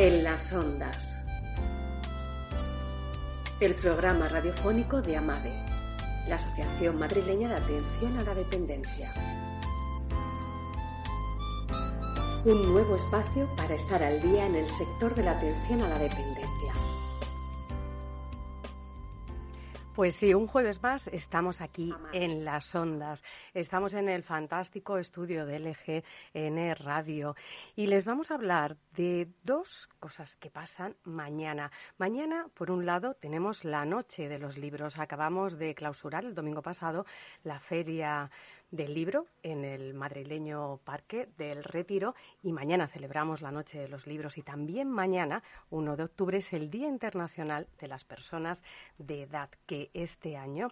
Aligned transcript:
En 0.00 0.22
las 0.22 0.52
ondas. 0.52 1.12
El 3.58 3.74
programa 3.74 4.28
radiofónico 4.28 5.02
de 5.02 5.16
AMADE, 5.16 5.50
la 6.28 6.36
Asociación 6.36 7.00
Madrileña 7.00 7.48
de 7.48 7.56
Atención 7.56 8.16
a 8.16 8.22
la 8.22 8.32
Dependencia. 8.32 9.12
Un 12.44 12.72
nuevo 12.72 12.94
espacio 12.94 13.48
para 13.56 13.74
estar 13.74 14.00
al 14.04 14.22
día 14.22 14.46
en 14.46 14.54
el 14.54 14.68
sector 14.68 15.16
de 15.16 15.24
la 15.24 15.32
atención 15.32 15.82
a 15.82 15.88
la 15.88 15.98
dependencia. 15.98 16.87
Pues 19.98 20.14
sí, 20.14 20.32
un 20.32 20.46
jueves 20.46 20.80
más 20.80 21.08
estamos 21.08 21.60
aquí 21.60 21.92
en 22.12 22.44
las 22.44 22.72
ondas. 22.76 23.24
Estamos 23.52 23.94
en 23.94 24.08
el 24.08 24.22
fantástico 24.22 24.96
estudio 24.96 25.44
de 25.44 25.58
LGN 25.58 26.76
Radio 26.76 27.34
y 27.74 27.88
les 27.88 28.04
vamos 28.04 28.30
a 28.30 28.34
hablar 28.34 28.76
de 28.94 29.26
dos 29.42 29.88
cosas 29.98 30.36
que 30.36 30.50
pasan 30.50 30.94
mañana. 31.02 31.72
Mañana, 31.96 32.46
por 32.54 32.70
un 32.70 32.86
lado, 32.86 33.14
tenemos 33.14 33.64
la 33.64 33.84
noche 33.84 34.28
de 34.28 34.38
los 34.38 34.56
libros. 34.56 35.00
Acabamos 35.00 35.58
de 35.58 35.74
clausurar 35.74 36.24
el 36.24 36.36
domingo 36.36 36.62
pasado 36.62 37.04
la 37.42 37.58
feria 37.58 38.30
del 38.70 38.94
libro 38.94 39.26
en 39.42 39.64
el 39.64 39.94
madrileño 39.94 40.78
Parque 40.84 41.28
del 41.38 41.64
Retiro 41.64 42.14
y 42.42 42.52
mañana 42.52 42.86
celebramos 42.86 43.40
la 43.40 43.50
Noche 43.50 43.78
de 43.78 43.88
los 43.88 44.06
Libros 44.06 44.36
y 44.36 44.42
también 44.42 44.90
mañana, 44.90 45.42
1 45.70 45.96
de 45.96 46.04
octubre, 46.04 46.38
es 46.38 46.52
el 46.52 46.70
Día 46.70 46.88
Internacional 46.88 47.66
de 47.80 47.88
las 47.88 48.04
Personas 48.04 48.62
de 48.98 49.22
Edad, 49.22 49.48
que 49.66 49.90
este 49.94 50.36
año 50.36 50.68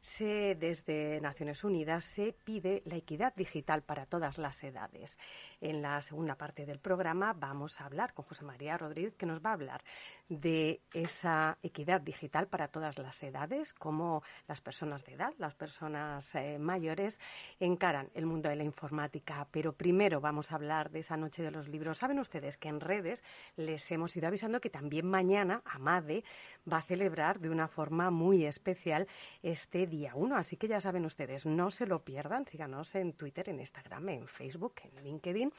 se, 0.00 0.54
desde 0.54 1.20
Naciones 1.20 1.64
Unidas 1.64 2.04
se 2.04 2.32
pide 2.44 2.82
la 2.84 2.96
equidad 2.96 3.34
digital 3.34 3.82
para 3.82 4.06
todas 4.06 4.38
las 4.38 4.62
edades. 4.62 5.18
En 5.60 5.82
la 5.82 6.00
segunda 6.02 6.36
parte 6.36 6.66
del 6.66 6.78
programa 6.78 7.32
vamos 7.32 7.80
a 7.80 7.86
hablar 7.86 8.14
con 8.14 8.24
José 8.24 8.44
María 8.44 8.78
Rodríguez, 8.78 9.14
que 9.16 9.26
nos 9.26 9.44
va 9.44 9.50
a 9.50 9.54
hablar 9.54 9.82
de 10.30 10.80
esa 10.94 11.58
equidad 11.62 12.00
digital 12.00 12.46
para 12.46 12.68
todas 12.68 12.96
las 12.98 13.20
edades, 13.22 13.74
cómo 13.74 14.22
las 14.46 14.60
personas 14.60 15.04
de 15.04 15.14
edad, 15.14 15.34
las 15.38 15.54
personas 15.54 16.34
eh, 16.36 16.56
mayores 16.58 17.18
encaran 17.58 18.08
el 18.14 18.26
mundo 18.26 18.48
de 18.48 18.54
la 18.54 18.62
informática. 18.62 19.48
Pero 19.50 19.72
primero 19.72 20.20
vamos 20.20 20.52
a 20.52 20.54
hablar 20.54 20.90
de 20.90 21.00
esa 21.00 21.16
noche 21.16 21.42
de 21.42 21.50
los 21.50 21.68
libros. 21.68 21.98
Saben 21.98 22.20
ustedes 22.20 22.56
que 22.56 22.68
en 22.68 22.80
redes 22.80 23.22
les 23.56 23.90
hemos 23.90 24.16
ido 24.16 24.28
avisando 24.28 24.60
que 24.60 24.70
también 24.70 25.04
mañana 25.04 25.62
Amade 25.64 26.22
va 26.70 26.78
a 26.78 26.82
celebrar 26.82 27.40
de 27.40 27.50
una 27.50 27.66
forma 27.66 28.10
muy 28.10 28.44
especial 28.44 29.08
este 29.42 29.88
día 29.88 30.12
1. 30.14 30.36
Así 30.36 30.56
que 30.56 30.68
ya 30.68 30.80
saben 30.80 31.04
ustedes, 31.06 31.44
no 31.44 31.72
se 31.72 31.86
lo 31.86 32.04
pierdan, 32.04 32.46
síganos 32.46 32.94
en 32.94 33.14
Twitter, 33.14 33.48
en 33.48 33.58
Instagram, 33.58 34.08
en 34.10 34.28
Facebook, 34.28 34.74
en 34.84 35.02
LinkedIn. 35.02 35.52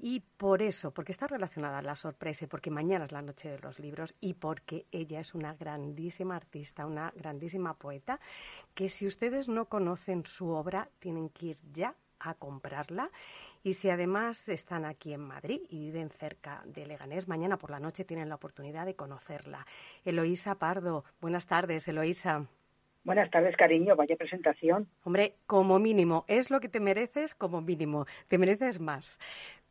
Y 0.00 0.20
por 0.36 0.62
eso, 0.62 0.92
porque 0.92 1.10
está 1.10 1.26
relacionada 1.26 1.82
la 1.82 1.96
sorpresa, 1.96 2.46
porque 2.46 2.70
mañana 2.70 3.04
es 3.04 3.10
la 3.10 3.20
noche 3.20 3.48
de 3.48 3.58
los 3.58 3.80
libros 3.80 4.14
y 4.20 4.34
porque 4.34 4.86
ella 4.92 5.18
es 5.18 5.34
una 5.34 5.54
grandísima 5.54 6.36
artista, 6.36 6.86
una 6.86 7.12
grandísima 7.16 7.74
poeta, 7.74 8.20
que 8.74 8.90
si 8.90 9.08
ustedes 9.08 9.48
no 9.48 9.64
conocen 9.64 10.24
su 10.24 10.50
obra, 10.50 10.88
tienen 11.00 11.30
que 11.30 11.46
ir 11.46 11.58
ya 11.72 11.96
a 12.20 12.34
comprarla. 12.34 13.10
Y 13.64 13.74
si 13.74 13.90
además 13.90 14.48
están 14.48 14.84
aquí 14.84 15.12
en 15.12 15.20
Madrid 15.20 15.62
y 15.68 15.86
viven 15.86 16.10
cerca 16.10 16.62
de 16.64 16.86
Leganés, 16.86 17.26
mañana 17.26 17.56
por 17.56 17.70
la 17.70 17.80
noche 17.80 18.04
tienen 18.04 18.28
la 18.28 18.36
oportunidad 18.36 18.86
de 18.86 18.94
conocerla. 18.94 19.66
Eloísa 20.04 20.54
Pardo, 20.54 21.04
buenas 21.20 21.46
tardes, 21.46 21.88
Eloísa. 21.88 22.46
Buenas 23.04 23.30
tardes, 23.30 23.56
cariño. 23.56 23.96
Vaya 23.96 24.16
presentación. 24.16 24.86
Hombre, 25.02 25.34
como 25.46 25.78
mínimo, 25.78 26.24
es 26.28 26.50
lo 26.50 26.60
que 26.60 26.68
te 26.68 26.78
mereces 26.78 27.34
como 27.34 27.62
mínimo. 27.62 28.06
Te 28.28 28.36
mereces 28.36 28.80
más 28.80 29.18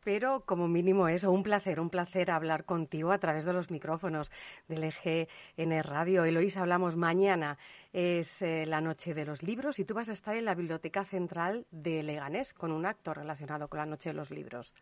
pero 0.08 0.40
como 0.46 0.70
mínimo 0.70 1.10
eso, 1.10 1.34
un 1.34 1.44
placer, 1.44 1.82
un 1.82 1.90
placer 1.90 2.32
hablar 2.32 2.64
contigo 2.64 3.12
a 3.12 3.18
través 3.18 3.44
de 3.44 3.52
los 3.52 3.70
micrófonos 3.70 4.32
del 4.70 4.86
EGN 4.86 5.84
Radio. 5.84 6.24
Eloísa, 6.24 6.62
hablamos 6.62 6.96
mañana, 6.96 7.58
es 7.92 8.42
eh, 8.42 8.66
la 8.66 8.80
noche 8.80 9.14
de 9.14 9.26
los 9.26 9.44
libros 9.44 9.80
y 9.80 9.84
tú 9.84 9.96
vas 9.96 10.08
a 10.08 10.14
estar 10.14 10.38
en 10.38 10.46
la 10.46 10.56
Biblioteca 10.56 11.04
Central 11.04 11.66
de 11.72 12.04
Leganés 12.04 12.54
con 12.54 12.72
un 12.72 12.86
acto 12.86 13.14
relacionado 13.14 13.68
con 13.68 13.80
la 13.80 13.86
noche 13.86 14.12
de 14.12 14.16
los 14.16 14.32
libros. 14.32 14.74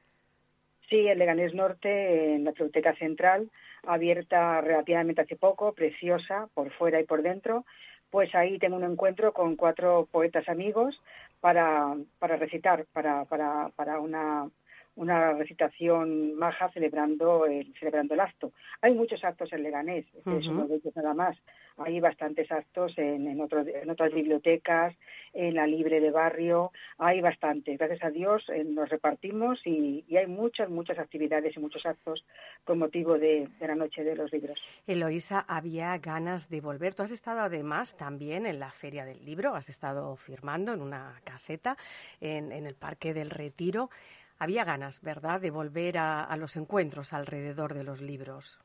Sí, 0.92 1.08
en 1.08 1.18
Leganés 1.18 1.56
Norte, 1.56 2.36
en 2.36 2.44
la 2.44 2.52
Biblioteca 2.52 2.94
Central, 2.94 3.50
abierta 3.82 4.62
relativamente 4.62 5.22
hace 5.22 5.38
poco, 5.38 5.74
preciosa 5.74 6.50
por 6.54 6.70
fuera 6.70 7.00
y 7.02 7.04
por 7.04 7.24
dentro, 7.24 7.66
pues 8.12 8.36
ahí 8.36 8.60
tengo 8.60 8.76
un 8.76 8.84
encuentro 8.84 9.34
con 9.34 9.56
cuatro 9.56 10.08
poetas 10.12 10.48
amigos 10.48 11.02
para, 11.42 11.96
para 12.20 12.36
recitar, 12.36 12.86
para, 12.94 13.26
para, 13.26 13.70
para 13.76 14.00
una 14.00 14.52
una 14.96 15.34
recitación 15.34 16.36
maja 16.36 16.70
celebrando 16.72 17.46
el, 17.46 17.74
celebrando 17.80 18.14
el 18.14 18.20
acto. 18.20 18.52
Hay 18.82 18.94
muchos 18.94 19.24
actos 19.24 19.52
en 19.54 19.64
Leganés, 19.64 20.06
este 20.16 20.38
es 20.38 20.48
uno 20.48 20.68
de 20.68 20.76
ellos 20.76 20.96
nada 20.96 21.14
más. 21.14 21.38
Hay 21.78 22.00
bastantes 22.00 22.50
actos 22.52 22.98
en, 22.98 23.28
en, 23.28 23.40
en 23.42 23.90
otras 23.90 24.14
bibliotecas, 24.14 24.96
en 25.36 25.56
la 25.56 25.68
Libre 25.68 26.00
de 26.00 26.12
Barrio, 26.12 26.72
hay 26.98 27.22
bastantes. 27.22 27.78
Gracias 27.78 28.04
a 28.04 28.10
Dios 28.10 28.44
eh, 28.50 28.64
nos 28.64 28.90
repartimos 28.90 29.60
y, 29.66 30.06
hay 30.16 30.28
muchas, 30.28 30.70
muchas 30.70 30.98
actividades 30.98 31.56
y 31.58 31.60
muchos 31.60 31.86
actos 31.86 32.26
con 32.64 32.80
motivo 32.80 33.20
de, 33.20 33.50
la 33.60 33.76
Noche 33.76 34.04
de 34.04 34.16
los 34.16 34.32
Libros. 34.32 34.58
Eloísa, 34.88 35.44
había 35.48 35.98
ganas 35.98 36.50
de 36.50 36.62
volver. 36.62 36.96
Tú 36.96 37.04
has 37.04 37.12
estado 37.12 37.42
además 37.42 37.98
también 37.98 38.46
en 38.46 38.60
la 38.60 38.72
Feria 38.72 39.04
del 39.04 39.24
Libro, 39.26 39.56
has 39.56 39.68
estado 39.68 40.16
firmando 40.16 40.74
en 40.74 40.82
una 40.82 41.20
caseta 41.26 41.76
en, 42.22 42.54
en 42.54 42.66
el 42.66 42.76
Parque 42.76 43.14
del 43.14 43.30
Retiro 43.30 43.90
había 44.40 44.64
ganas, 44.64 45.02
¿verdad?, 45.02 45.42
de 45.42 45.52
volver 45.52 45.98
a, 45.98 46.36
los 46.38 46.56
encuentros 46.56 47.14
alrededor 47.14 47.74
de 47.74 47.84
los 47.84 48.02
libros. 48.02 48.60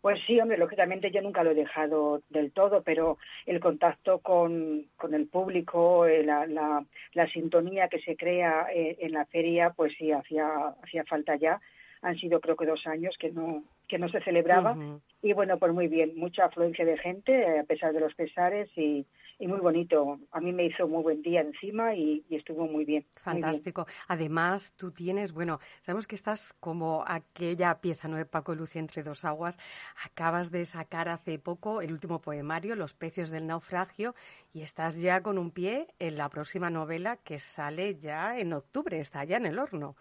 Pues 0.00 0.18
sí, 0.26 0.40
hombre, 0.40 0.56
lógicamente 0.56 1.10
yo 1.10 1.20
nunca 1.20 1.44
lo 1.44 1.50
he 1.50 1.54
dejado 1.54 2.22
del 2.30 2.52
todo, 2.52 2.82
pero 2.82 3.18
el 3.44 3.60
contacto 3.60 4.20
con, 4.20 4.86
con 4.96 5.12
el 5.12 5.26
público, 5.26 6.06
eh, 6.06 6.24
la, 6.24 6.46
la, 6.46 6.84
la, 7.12 7.26
sintonía 7.28 7.88
que 7.88 8.00
se 8.00 8.16
crea 8.16 8.68
eh, 8.72 8.96
en 9.00 9.12
la 9.12 9.26
feria, 9.26 9.70
pues 9.76 9.92
sí, 9.98 10.10
hacía, 10.10 10.46
hacía 10.82 11.04
falta 11.04 11.36
ya. 11.36 11.60
Han 12.00 12.16
sido 12.16 12.40
creo 12.40 12.56
que 12.56 12.64
dos 12.64 12.86
años 12.86 13.14
que 13.18 13.30
no, 13.30 13.62
que 13.88 13.98
no 13.98 14.08
se 14.08 14.22
celebraba. 14.22 14.74
Y 15.20 15.34
bueno, 15.34 15.58
pues 15.58 15.74
muy 15.74 15.86
bien, 15.86 16.16
mucha 16.16 16.46
afluencia 16.46 16.86
de 16.86 16.96
gente, 16.96 17.58
a 17.58 17.64
pesar 17.64 17.92
de 17.92 18.00
los 18.00 18.14
pesares, 18.14 18.70
y, 18.78 19.04
y 19.40 19.48
muy 19.48 19.58
bonito. 19.58 20.20
A 20.32 20.40
mí 20.40 20.52
me 20.52 20.66
hizo 20.66 20.86
muy 20.86 21.02
buen 21.02 21.22
día 21.22 21.40
encima 21.40 21.94
y, 21.94 22.22
estuvo 22.30 22.66
muy 22.68 22.84
bien. 22.84 23.06
Fantástico. 23.16 23.86
Además, 24.06 24.74
tú 24.76 24.92
tienes, 24.92 25.32
bueno, 25.32 25.60
sabemos 25.80 26.06
que 26.06 26.14
estás 26.14 26.52
como 26.60 27.02
aquella 27.06 27.80
pieza, 27.80 28.06
¿no? 28.06 28.18
De 28.18 28.26
Paco 28.26 28.54
Lucía 28.54 28.80
entre 28.80 29.02
dos 29.02 29.24
aguas. 29.24 29.58
Acabas 30.04 30.50
de 30.50 30.66
sacar 30.66 31.08
hace 31.08 31.38
poco 31.38 31.80
el 31.80 31.90
último 31.90 32.20
poemario, 32.20 32.76
Los 32.76 32.92
pecios 32.92 33.30
del 33.30 33.46
naufragio, 33.46 34.14
y 34.52 34.60
estás 34.60 35.00
ya 35.00 35.22
con 35.22 35.38
un 35.38 35.50
pie 35.50 35.86
en 35.98 36.18
la 36.18 36.28
próxima 36.28 36.68
novela 36.68 37.16
que 37.16 37.38
sale 37.38 37.94
ya 37.94 38.38
en 38.38 38.52
octubre, 38.52 39.00
está 39.00 39.24
ya 39.24 39.38
en 39.38 39.46
el 39.46 39.58
horno. 39.58 39.96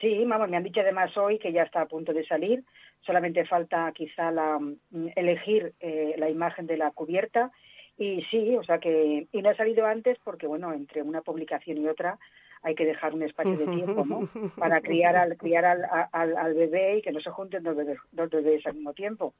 Sí, 0.00 0.24
vamos, 0.24 0.48
me 0.48 0.56
han 0.56 0.62
dicho 0.62 0.80
además 0.80 1.16
hoy 1.16 1.40
que 1.40 1.52
ya 1.52 1.64
está 1.64 1.82
a 1.82 1.88
punto 1.88 2.12
de 2.12 2.24
salir. 2.24 2.62
Solamente 3.04 3.44
falta 3.46 3.90
quizá 3.92 4.30
la, 4.30 4.60
mm, 4.60 5.08
elegir 5.16 5.74
eh, 5.80 6.14
la 6.16 6.30
imagen 6.30 6.68
de 6.68 6.76
la 6.76 6.92
cubierta 6.92 7.50
y 8.00 8.22
sí, 8.30 8.56
o 8.56 8.64
sea 8.64 8.78
que, 8.78 9.28
y 9.30 9.42
no 9.42 9.50
ha 9.50 9.54
salido 9.54 9.84
antes 9.84 10.18
porque, 10.24 10.46
bueno, 10.46 10.72
entre 10.72 11.02
una 11.02 11.20
publicación 11.20 11.76
y 11.76 11.86
otra 11.86 12.18
hay 12.62 12.74
que 12.74 12.86
dejar 12.86 13.12
un 13.12 13.22
espacio 13.22 13.58
de 13.58 13.66
tiempo, 13.66 14.06
¿no? 14.06 14.20
Para 14.56 14.80
criar 14.80 15.16
al, 15.16 15.36
criar 15.36 15.66
al, 15.66 15.84
al, 16.10 16.34
al 16.34 16.54
bebé 16.54 16.96
y 16.96 17.02
que 17.02 17.12
no 17.12 17.20
se 17.20 17.28
junten 17.28 17.62
dos 17.62 17.76
bebés, 17.76 17.98
dos 18.10 18.30
bebés 18.30 18.66
al 18.66 18.76
mismo 18.76 18.94
tiempo. 18.94 19.34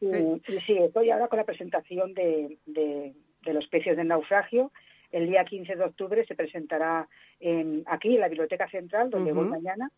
Y, 0.00 0.42
sí, 0.66 0.76
estoy 0.76 1.10
ahora 1.10 1.28
con 1.28 1.36
la 1.36 1.44
presentación 1.44 2.12
de, 2.12 2.58
de, 2.66 3.14
de 3.44 3.54
los 3.54 3.68
pecios 3.68 3.96
del 3.96 4.08
naufragio. 4.08 4.72
El 5.12 5.28
día 5.28 5.44
15 5.44 5.76
de 5.76 5.84
octubre 5.84 6.26
se 6.26 6.34
presentará 6.34 7.08
en, 7.38 7.84
aquí 7.86 8.16
en 8.16 8.22
la 8.22 8.28
Biblioteca 8.28 8.68
Central, 8.70 9.10
donde 9.10 9.32
voy 9.32 9.46
mañana. 9.46 9.88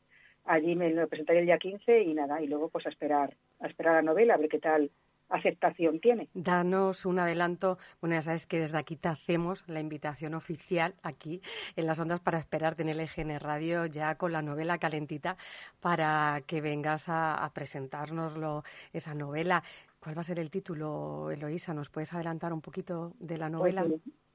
Allí 0.44 0.76
me 0.76 0.90
lo 0.90 1.08
presentaré 1.08 1.38
el 1.38 1.46
día 1.46 1.56
15 1.56 2.02
y 2.02 2.12
nada, 2.12 2.42
y 2.42 2.46
luego 2.46 2.68
pues 2.68 2.84
a 2.84 2.90
esperar, 2.90 3.34
a 3.60 3.68
esperar 3.68 3.94
la 3.94 4.02
novela, 4.02 4.34
a 4.34 4.38
ver 4.38 4.50
qué 4.50 4.58
tal 4.58 4.90
aceptación 5.32 5.98
tiene. 5.98 6.28
Danos 6.34 7.06
un 7.06 7.18
adelanto. 7.18 7.78
Bueno, 8.00 8.14
ya 8.14 8.22
sabes 8.22 8.46
que 8.46 8.60
desde 8.60 8.78
aquí 8.78 8.96
te 8.96 9.08
hacemos 9.08 9.64
la 9.66 9.80
invitación 9.80 10.34
oficial 10.34 10.94
aquí 11.02 11.40
en 11.74 11.86
las 11.86 11.98
ondas 11.98 12.20
para 12.20 12.38
esperarte 12.38 12.82
en 12.82 12.90
el 12.90 13.00
EGN 13.00 13.40
Radio 13.40 13.86
ya 13.86 14.14
con 14.16 14.32
la 14.32 14.42
novela 14.42 14.78
calentita 14.78 15.36
para 15.80 16.42
que 16.46 16.60
vengas 16.60 17.04
a, 17.08 17.50
presentárnoslo, 17.54 18.62
esa 18.92 19.14
novela. 19.14 19.62
¿Cuál 19.98 20.16
va 20.16 20.20
a 20.20 20.24
ser 20.24 20.38
el 20.38 20.50
título, 20.50 21.30
Eloísa? 21.30 21.72
¿Nos 21.72 21.88
puedes 21.88 22.12
adelantar 22.12 22.52
un 22.52 22.60
poquito 22.60 23.12
de 23.18 23.38
la 23.38 23.48
pues 23.50 23.74
novela? 23.74 23.86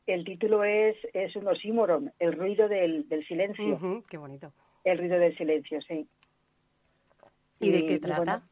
el, 0.08 0.26
título 0.26 0.64
es, 0.64 0.96
es 1.14 1.36
un 1.36 1.48
oxímoron, 1.48 2.12
el 2.20 2.34
ruido 2.34 2.68
del, 2.68 3.08
del 3.08 3.26
silencio. 3.28 4.04
qué 4.10 4.18
bonito. 4.18 4.52
El 4.84 4.98
ruido 4.98 5.20
del 5.20 5.38
silencio, 5.38 5.82
sí. 5.82 6.08
¿Y, 7.60 7.72
de 7.72 7.86
qué 7.86 8.00
trata? 8.00 8.44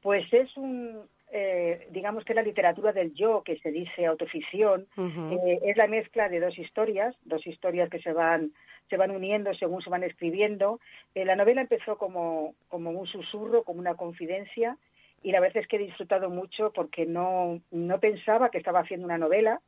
pues 0.00 0.32
es 0.32 0.56
un, 0.56 1.00
eh, 1.38 1.88
digamos 1.90 2.24
que 2.24 2.32
la 2.32 2.40
literatura 2.40 2.92
del 2.94 3.12
yo, 3.12 3.42
que 3.42 3.58
se 3.58 3.70
dice 3.70 4.06
autoficción, 4.06 4.86
eh, 4.96 5.58
es 5.64 5.76
la 5.76 5.86
mezcla 5.86 6.30
de 6.30 6.40
dos 6.40 6.58
historias, 6.58 7.14
dos 7.24 7.46
historias 7.46 7.90
que 7.90 8.00
se 8.00 8.12
van 8.14 8.52
se 8.88 8.96
van 8.96 9.10
uniendo 9.10 9.52
según 9.54 9.82
se 9.82 9.90
van 9.90 10.02
escribiendo. 10.02 10.80
Eh, 11.14 11.26
la 11.26 11.36
novela 11.36 11.60
empezó 11.60 11.98
como, 11.98 12.54
como 12.68 12.90
un 12.90 13.06
susurro, 13.06 13.64
como 13.64 13.80
una 13.80 13.96
confidencia, 13.96 14.78
y 15.22 15.32
la 15.32 15.40
verdad 15.40 15.58
es 15.58 15.66
que 15.66 15.76
he 15.76 15.80
disfrutado 15.80 16.30
mucho 16.30 16.72
porque 16.72 17.04
no, 17.04 17.60
no 17.70 18.00
pensaba 18.00 18.48
que 18.50 18.58
estaba 18.58 18.80
haciendo 18.80 19.04
una 19.04 19.18
novela, 19.18 19.60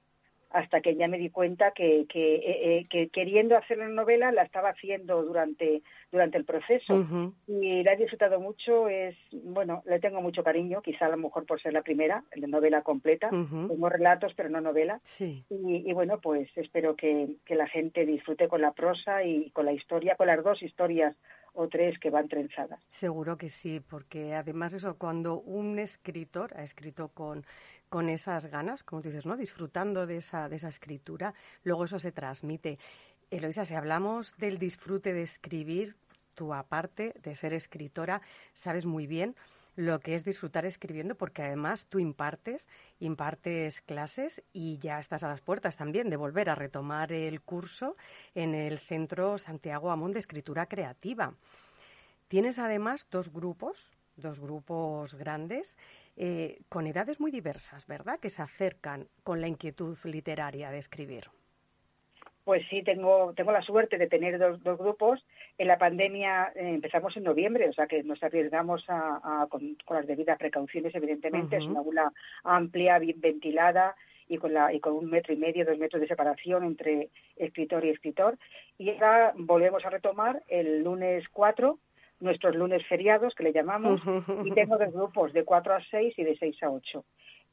hasta 0.50 0.80
que 0.80 0.96
ya 0.96 1.08
me 1.08 1.18
di 1.18 1.30
cuenta 1.30 1.72
que, 1.72 2.06
que, 2.08 2.36
eh, 2.36 2.86
eh, 2.90 3.08
queriendo 3.10 3.56
hacer 3.56 3.78
la 3.78 3.88
novela 3.88 4.32
la 4.32 4.42
estaba 4.42 4.70
haciendo 4.70 5.22
durante, 5.22 5.82
durante 6.10 6.38
el 6.38 6.44
proceso. 6.44 7.06
Y 7.46 7.82
la 7.82 7.92
he 7.92 7.96
disfrutado 7.96 8.40
mucho, 8.40 8.88
es, 8.88 9.14
bueno, 9.32 9.82
le 9.86 10.00
tengo 10.00 10.22
mucho 10.22 10.42
cariño, 10.42 10.80
quizá 10.80 11.06
a 11.06 11.10
lo 11.10 11.18
mejor 11.18 11.44
por 11.44 11.60
ser 11.60 11.72
la 11.72 11.82
primera, 11.82 12.24
la 12.34 12.46
novela 12.46 12.82
completa, 12.82 13.28
tengo 13.30 13.88
relatos 13.88 14.32
pero 14.34 14.48
no 14.48 14.60
novela. 14.60 15.00
Y, 15.18 15.92
bueno, 15.92 16.20
pues 16.20 16.48
espero 16.56 16.96
que, 16.96 17.28
que 17.44 17.54
la 17.54 17.66
gente 17.66 18.06
disfrute 18.06 18.48
con 18.48 18.62
la 18.62 18.72
prosa 18.72 19.24
y 19.24 19.50
con 19.50 19.66
la 19.66 19.72
historia, 19.72 20.16
con 20.16 20.28
las 20.28 20.42
dos 20.42 20.62
historias 20.62 21.14
o 21.58 21.69
tres 21.69 21.99
que 21.99 22.10
van 22.10 22.28
trenzadas. 22.28 22.81
Seguro 22.93 23.37
que 23.37 23.50
sí, 23.50 23.81
porque 23.81 24.34
además 24.34 24.72
eso, 24.72 24.96
cuando 24.96 25.40
un 25.40 25.78
escritor 25.78 26.56
ha 26.56 26.62
escrito 26.62 27.08
con 27.08 27.44
con 27.88 28.10
esas 28.10 28.46
ganas, 28.46 28.82
como 28.82 29.00
dices, 29.00 29.25
¿no? 29.25 29.34
Disfrutando 29.37 30.06
de 30.06 30.19
esa, 30.19 30.49
de 30.49 30.56
esa 30.56 30.69
escritura, 30.69 31.32
luego 31.64 31.84
eso 31.84 31.99
se 31.99 32.12
transmite. 32.12 32.78
Eloisa, 33.31 33.64
si 33.64 33.75
hablamos 33.75 34.37
del 34.37 34.58
disfrute 34.58 35.14
de 35.14 35.22
escribir, 35.22 35.96
tú 36.34 36.52
aparte 36.52 37.14
de 37.22 37.34
ser 37.34 37.55
escritora, 37.55 38.20
sabes 38.52 38.84
muy 38.84 39.06
bien 39.06 39.34
lo 39.78 40.00
que 40.00 40.16
es 40.16 40.25
disfrutar 40.25 40.66
escribiendo, 40.66 41.14
porque 41.14 41.42
además 41.42 41.86
tú 41.86 42.00
impartes, 42.00 42.66
impartes 42.98 43.80
clases 43.80 44.42
y 44.52 44.78
ya 44.78 44.98
estás 44.98 45.22
a 45.22 45.28
las 45.28 45.40
puertas 45.40 45.76
también 45.76 46.10
de 46.10 46.16
volver 46.16 46.50
a 46.50 46.56
retomar 46.56 47.12
el 47.12 47.40
curso 47.40 47.96
en 48.34 48.56
el 48.56 48.80
Centro 48.80 49.38
Santiago 49.38 49.92
Amón 49.92 50.10
de 50.10 50.19
Escritura 50.19 50.66
Creativa. 50.66 51.32
Tienes 52.26 52.58
además 52.58 53.06
dos 53.08 53.32
grupos, 53.32 53.92
dos 54.16 54.40
grupos 54.40 55.14
grandes 55.14 55.76
eh, 56.16 56.58
con 56.69 56.88
edades 56.88 57.20
muy 57.20 57.30
diversas, 57.30 57.86
¿verdad? 57.86 58.19
Que 58.19 58.30
se 58.30 58.42
acercan 58.42 59.06
con 59.22 59.40
la 59.40 59.46
inquietud 59.46 59.96
literaria 60.02 60.72
de 60.72 60.78
escribir. 60.78 61.30
Pues 62.48 62.62
sí, 62.70 62.82
tengo, 62.82 63.34
tengo 63.36 63.52
la 63.52 63.60
suerte 63.60 63.98
de 63.98 64.06
tener 64.06 64.38
dos, 64.38 64.62
dos 64.62 64.78
grupos. 64.78 65.22
En 65.58 65.68
la 65.68 65.76
pandemia 65.76 66.50
eh, 66.54 66.70
empezamos 66.76 67.14
en 67.18 67.24
noviembre, 67.24 67.68
o 67.68 67.74
sea 67.74 67.86
que 67.86 68.02
nos 68.02 68.22
arriesgamos 68.22 68.82
a, 68.88 69.46
con, 69.50 69.76
las 69.90 70.06
debidas 70.06 70.38
precauciones, 70.38 70.94
evidentemente. 70.94 71.58
Es 71.58 71.64
una 71.64 71.80
aula 71.80 72.10
amplia, 72.44 72.98
bien 73.00 73.20
ventilada 73.20 73.94
y 74.28 74.38
con, 74.38 74.54
la, 74.54 74.72
y 74.72 74.80
con 74.80 74.94
un 74.94 75.10
metro 75.10 75.34
y 75.34 75.36
medio, 75.36 75.66
dos 75.66 75.76
metros 75.76 76.00
de 76.00 76.08
separación 76.08 76.64
entre 76.64 77.10
escritor 77.36 77.84
y 77.84 77.90
escritor. 77.90 78.38
Y 78.78 78.92
ahora 78.92 79.34
volvemos 79.36 79.84
a 79.84 79.90
retomar 79.90 80.42
el 80.48 80.82
lunes 80.82 81.28
4 81.30 81.78
nuestros 82.20 82.56
lunes 82.56 82.84
feriados, 82.86 83.34
que 83.34 83.44
le 83.44 83.52
llamamos, 83.52 84.00
y 84.44 84.50
tengo 84.52 84.78
dos 84.78 84.92
grupos, 84.92 85.32
de 85.34 85.44
4 85.44 85.74
a 85.74 85.84
6 85.90 86.14
y 86.18 86.24
de 86.24 86.36
6 86.36 86.62
a 86.62 86.70
8. 86.70 87.04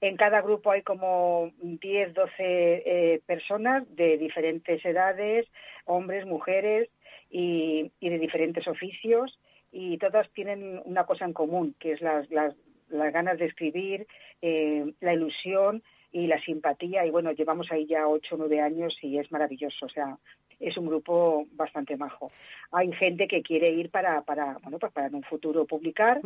En 0.01 0.17
cada 0.17 0.41
grupo 0.41 0.71
hay 0.71 0.81
como 0.81 1.51
10, 1.61 2.13
12 2.13 2.33
eh, 2.39 3.21
personas 3.25 3.83
de 3.95 4.17
diferentes 4.17 4.83
edades, 4.85 5.47
hombres, 5.85 6.25
mujeres 6.25 6.89
y, 7.29 7.91
de 8.01 8.19
diferentes 8.19 8.67
oficios, 8.67 9.39
y 9.71 9.97
todas 9.97 10.29
tienen 10.31 10.81
una 10.85 11.05
cosa 11.05 11.25
en 11.25 11.33
común, 11.33 11.75
que 11.79 11.93
es 11.93 12.01
las, 12.01 12.29
las, 12.29 12.55
ganas 12.89 13.39
de 13.39 13.45
escribir, 13.45 14.07
eh, 14.41 14.93
la 15.01 15.13
ilusión 15.13 15.83
y 16.11 16.27
la 16.27 16.39
simpatía. 16.41 17.05
Y 17.05 17.09
bueno, 17.09 17.31
llevamos 17.31 17.71
ahí 17.71 17.85
ya 17.87 18.07
8 18.07 18.35
o 18.35 18.37
9 18.37 18.61
años 18.61 18.97
y 19.01 19.17
es 19.17 19.31
maravilloso. 19.31 19.85
O 19.85 19.89
sea, 19.89 20.17
es 20.59 20.77
un 20.77 20.87
grupo 20.87 21.45
bastante 21.53 21.97
majo. 21.97 22.31
Hay 22.71 22.91
gente 22.93 23.27
que 23.27 23.41
quiere 23.41 23.71
ir 23.71 23.89
para, 23.89 24.21
para 24.21 24.57
bueno, 24.63 24.79
pues 24.79 24.91
para 24.91 25.07
en 25.07 25.15
un 25.15 25.23
futuro 25.23 25.65
publicar. 25.65 26.21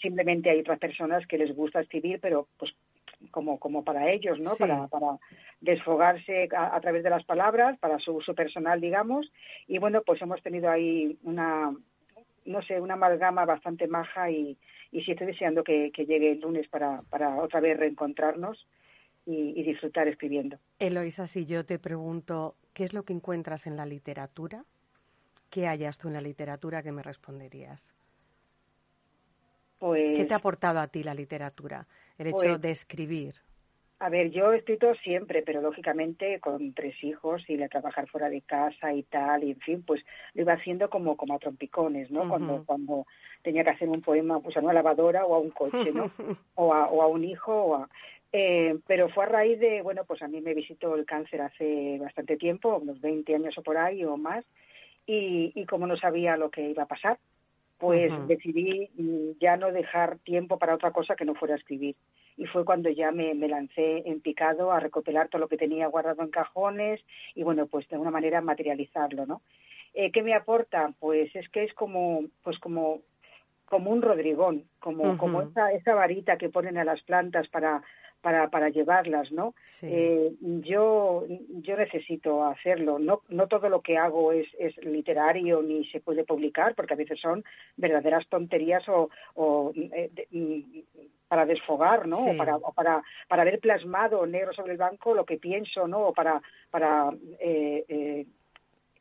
Simplemente 0.00 0.50
hay 0.50 0.60
otras 0.60 0.78
personas 0.78 1.26
que 1.26 1.38
les 1.38 1.54
gusta 1.54 1.80
escribir, 1.80 2.20
pero 2.20 2.48
pues 2.58 2.72
como, 3.30 3.58
como 3.58 3.84
para 3.84 4.10
ellos, 4.10 4.38
¿no? 4.40 4.56
Para, 4.56 4.88
para 4.88 5.18
desfogarse 5.60 6.48
a, 6.56 6.80
través 6.80 7.02
de 7.02 7.10
las 7.10 7.24
palabras, 7.24 7.78
para 7.78 7.98
su 7.98 8.12
uso 8.12 8.34
personal, 8.34 8.80
digamos. 8.80 9.30
Y 9.68 9.78
bueno, 9.78 10.02
pues 10.04 10.20
hemos 10.22 10.42
tenido 10.42 10.70
ahí 10.70 11.16
una, 11.22 11.72
no 12.44 12.62
sé, 12.62 12.80
una 12.80 12.94
amalgama 12.94 13.44
bastante 13.44 13.86
maja 13.86 14.30
y, 14.30 14.56
y 14.90 15.02
sí 15.02 15.12
estoy 15.12 15.28
deseando 15.28 15.62
que, 15.62 15.90
que 15.92 16.06
llegue 16.06 16.32
el 16.32 16.40
lunes 16.40 16.68
para, 16.68 17.02
para 17.10 17.36
otra 17.36 17.60
vez 17.60 17.78
reencontrarnos 17.78 18.66
y, 19.24 19.62
disfrutar 19.62 20.08
escribiendo. 20.08 20.58
Eloisa, 20.78 21.26
si 21.26 21.46
yo 21.46 21.64
te 21.64 21.78
pregunto, 21.78 22.56
¿qué 22.72 22.84
es 22.84 22.92
lo 22.92 23.04
que 23.04 23.12
encuentras 23.12 23.66
en 23.66 23.76
la 23.76 23.86
literatura? 23.86 24.64
¿Qué 25.50 25.66
hallas 25.66 25.98
tú 25.98 26.08
en 26.08 26.14
la 26.14 26.20
literatura 26.20 26.82
que 26.82 26.92
me 26.92 27.02
responderías? 27.02 27.86
Pues, 29.78 30.16
¿Qué 30.16 30.24
te 30.24 30.34
ha 30.34 30.38
aportado 30.38 30.80
a 30.80 30.86
ti 30.88 31.02
la 31.02 31.12
literatura? 31.14 31.86
El 32.16 32.28
hecho 32.28 32.36
pues 32.38 32.60
de 32.60 32.70
escribir. 32.70 33.34
A 33.98 34.08
ver, 34.08 34.30
yo 34.30 34.52
he 34.52 34.58
escrito 34.58 34.92
siempre, 34.96 35.42
pero 35.42 35.60
lógicamente 35.60 36.40
con 36.40 36.72
tres 36.72 36.94
hijos 37.04 37.42
y 37.48 37.56
de 37.56 37.68
trabajar 37.68 38.08
fuera 38.08 38.28
de 38.28 38.40
casa 38.40 38.92
y 38.92 39.04
tal, 39.04 39.44
y 39.44 39.52
en 39.52 39.60
fin, 39.60 39.84
pues 39.84 40.04
lo 40.34 40.42
iba 40.42 40.54
haciendo 40.54 40.90
como, 40.90 41.16
como 41.16 41.34
a 41.34 41.38
trompicones, 41.38 42.10
¿no? 42.10 42.28
Cuando 42.28 42.64
cuando 42.64 43.06
tenía 43.42 43.62
que 43.62 43.70
hacer 43.70 43.88
un 43.88 44.02
poema 44.02 44.40
pues 44.40 44.56
a 44.56 44.60
una 44.60 44.72
lavadora 44.72 45.24
o 45.24 45.36
a 45.36 45.38
un 45.38 45.50
coche, 45.50 45.92
¿no? 45.92 46.10
o, 46.56 46.74
a, 46.74 46.88
o 46.88 47.02
a 47.02 47.06
un 47.06 47.22
hijo 47.22 47.52
o 47.52 47.74
a... 47.76 47.88
Eh, 48.32 48.78
pero 48.86 49.10
fue 49.10 49.24
a 49.24 49.28
raíz 49.28 49.60
de, 49.60 49.82
bueno, 49.82 50.04
pues 50.06 50.22
a 50.22 50.28
mí 50.28 50.40
me 50.40 50.54
visitó 50.54 50.94
el 50.94 51.04
cáncer 51.04 51.42
hace 51.42 51.98
bastante 51.98 52.36
tiempo, 52.36 52.78
unos 52.78 53.00
20 53.00 53.34
años 53.34 53.56
o 53.58 53.62
por 53.62 53.76
ahí 53.76 54.04
o 54.04 54.16
más, 54.16 54.44
y, 55.06 55.52
y 55.54 55.66
como 55.66 55.86
no 55.86 55.96
sabía 55.98 56.36
lo 56.36 56.50
que 56.50 56.70
iba 56.70 56.84
a 56.84 56.88
pasar, 56.88 57.18
pues 57.82 58.12
decidí 58.28 58.90
ya 59.40 59.56
no 59.56 59.72
dejar 59.72 60.18
tiempo 60.18 60.56
para 60.56 60.76
otra 60.76 60.92
cosa 60.92 61.16
que 61.16 61.24
no 61.24 61.34
fuera 61.34 61.56
escribir. 61.56 61.96
Y 62.36 62.46
fue 62.46 62.64
cuando 62.64 62.88
ya 62.90 63.10
me, 63.10 63.34
me, 63.34 63.48
lancé 63.48 64.08
en 64.08 64.20
picado 64.20 64.70
a 64.70 64.78
recopilar 64.78 65.28
todo 65.28 65.40
lo 65.40 65.48
que 65.48 65.56
tenía 65.56 65.88
guardado 65.88 66.22
en 66.22 66.30
cajones 66.30 67.00
y, 67.34 67.42
bueno, 67.42 67.66
pues 67.66 67.88
de 67.88 67.96
alguna 67.96 68.12
manera 68.12 68.40
materializarlo, 68.40 69.26
¿no? 69.26 69.42
Eh, 69.94 70.12
¿Qué 70.12 70.22
me 70.22 70.32
aporta? 70.32 70.94
Pues 71.00 71.34
es 71.34 71.48
que 71.48 71.64
es 71.64 71.74
como, 71.74 72.22
pues 72.44 72.56
como 72.60 73.00
como 73.66 73.90
un 73.90 74.02
rodrigón, 74.02 74.64
como, 74.80 75.16
como 75.16 75.40
esa, 75.40 75.72
esa 75.72 75.94
varita 75.94 76.36
que 76.36 76.50
ponen 76.50 76.76
a 76.76 76.84
las 76.84 77.02
plantas 77.04 77.48
para, 77.48 77.82
para, 78.22 78.48
para 78.48 78.70
llevarlas, 78.70 79.30
¿no? 79.32 79.54
Eh, 79.82 80.32
yo, 80.40 81.24
yo 81.28 81.76
necesito 81.76 82.44
hacerlo. 82.44 82.98
No, 82.98 83.22
no 83.28 83.48
todo 83.48 83.68
lo 83.68 83.82
que 83.82 83.98
hago 83.98 84.32
es, 84.32 84.46
es 84.58 84.76
literario 84.84 85.60
ni 85.60 85.84
se 85.86 86.00
puede 86.00 86.24
publicar, 86.24 86.74
porque 86.74 86.94
a 86.94 86.96
veces 86.96 87.20
son 87.20 87.44
verdaderas 87.76 88.26
tonterías 88.28 88.88
o, 88.88 89.10
o 89.34 89.72
eh, 89.74 90.10
mm, 90.30 90.60
para 91.26 91.44
desfogar, 91.44 92.06
¿no? 92.06 92.18
O 92.24 92.36
para, 92.36 92.58
para, 92.58 93.02
para 93.28 93.44
ver 93.44 93.58
plasmado 93.58 94.24
negro 94.24 94.52
sobre 94.52 94.72
el 94.72 94.78
banco 94.78 95.14
lo 95.14 95.24
que 95.24 95.38
pienso, 95.38 95.88
¿no? 95.88 96.08
O 96.08 96.12
para, 96.14 96.40
para 96.70 97.10
eh, 97.40 98.24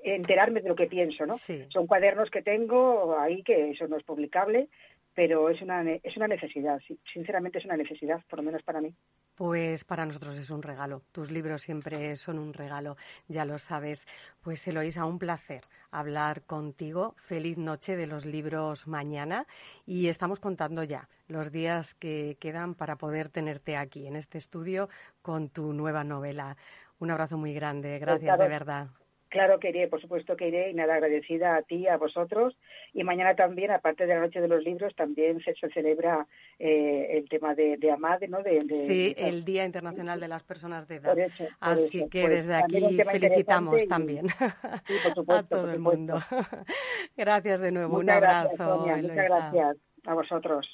enterarme 0.04 0.62
de 0.62 0.70
lo 0.70 0.76
que 0.76 0.88
pienso, 0.88 1.28
¿no? 1.28 1.38
Son 1.70 1.86
cuadernos 1.86 2.32
que 2.32 2.42
tengo 2.42 3.20
ahí 3.20 3.44
que 3.44 3.72
eso 3.72 3.88
no 3.88 3.98
es 3.98 4.04
publicable, 4.04 4.68
pero 5.14 5.50
es 5.50 5.62
una, 5.62 5.82
es 5.82 6.16
una 6.18 6.28
necesidad, 6.28 6.80
sinceramente 7.14 7.60
es 7.60 7.66
una 7.66 7.78
necesidad, 7.78 8.22
por 8.30 8.40
lo 8.40 8.44
menos 8.44 8.64
para 8.64 8.82
mí. 8.82 8.94
Pues 9.36 9.86
para 9.86 10.06
nosotros 10.06 10.38
es 10.38 10.50
un 10.50 10.62
regalo. 10.62 11.02
Tus 11.12 11.32
libros 11.32 11.64
siempre 11.64 12.16
son 12.16 12.38
un 12.38 12.54
regalo, 12.54 12.96
ya 13.28 13.44
lo 13.44 13.58
sabes. 13.58 14.06
Pues 14.42 14.68
Eloisa, 14.68 15.06
un 15.06 15.20
placer 15.20 15.64
hablar 15.90 16.44
contigo. 16.44 17.16
Feliz 17.18 17.58
noche 17.58 17.96
de 17.96 18.08
los 18.08 18.26
libros 18.26 18.88
mañana 18.88 19.48
y 19.86 20.08
estamos 20.08 20.40
contando 20.40 20.84
ya 20.84 21.10
los 21.28 21.52
días 21.52 21.96
que 21.96 22.38
quedan 22.40 22.76
para 22.76 22.98
poder 22.98 23.30
tenerte 23.30 23.78
aquí 23.78 24.06
en 24.06 24.16
este 24.16 24.38
estudio 24.38 24.90
con 25.22 25.50
tu 25.50 25.74
nueva 25.74 26.04
novela. 26.04 26.56
Un 27.00 27.10
abrazo 27.10 27.38
muy 27.38 27.54
grande. 27.54 27.98
Gracias 28.00 28.38
de 28.38 28.48
verdad. 28.48 28.90
Claro 29.32 29.62
que 29.62 29.70
iré, 29.70 29.88
por 29.88 30.02
supuesto 30.02 30.36
que 30.36 30.50
iré 30.50 30.72
y 30.72 30.74
nada, 30.74 30.96
agradecida 30.96 31.56
a 31.56 31.62
ti, 31.62 31.88
a 31.88 31.96
vosotros. 31.96 32.54
Y 32.94 33.06
mañana 33.06 33.34
también, 33.34 33.72
aparte 33.72 34.06
de 34.06 34.14
la 34.14 34.20
Noche 34.20 34.42
de 34.42 34.50
los 34.50 34.62
Libros, 34.62 34.94
también 34.94 35.40
se, 35.40 35.54
celebra 35.74 36.28
eh, 36.60 37.08
el 37.12 37.30
tema 37.30 37.56
de, 37.56 37.78
de 37.78 37.92
AMADE, 37.92 38.28
¿no? 38.28 38.44
De, 38.44 38.60
sí, 38.86 39.16
el 39.16 39.46
Día 39.46 39.64
Internacional 39.64 40.20
de 40.20 40.28
las 40.28 40.44
Personas 40.44 40.86
de 40.90 40.96
Edad. 40.98 41.16
Así 41.62 42.10
que 42.10 42.24
pues 42.24 42.46
desde 42.46 42.56
aquí 42.56 43.02
felicitamos 43.10 43.88
también 43.88 44.26
a 45.30 45.44
todo 45.44 45.72
el 45.72 45.80
mundo. 45.80 46.18
gracias 47.16 47.62
de 47.62 47.72
nuevo, 47.72 48.00
un 48.00 48.10
abrazo. 48.10 48.80
muchas 48.80 49.16
gracias 49.16 49.78
a 50.06 50.14
vosotros. 50.14 50.68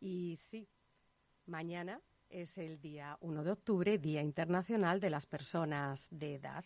Y 0.00 0.36
sí, 0.36 0.66
mañana 1.44 2.00
es 2.34 2.58
el 2.58 2.80
día 2.80 3.16
1 3.20 3.44
de 3.44 3.52
octubre, 3.52 3.98
Día 3.98 4.20
Internacional 4.20 4.98
de 4.98 5.10
las 5.10 5.24
Personas 5.24 6.08
de 6.10 6.34
Edad. 6.34 6.64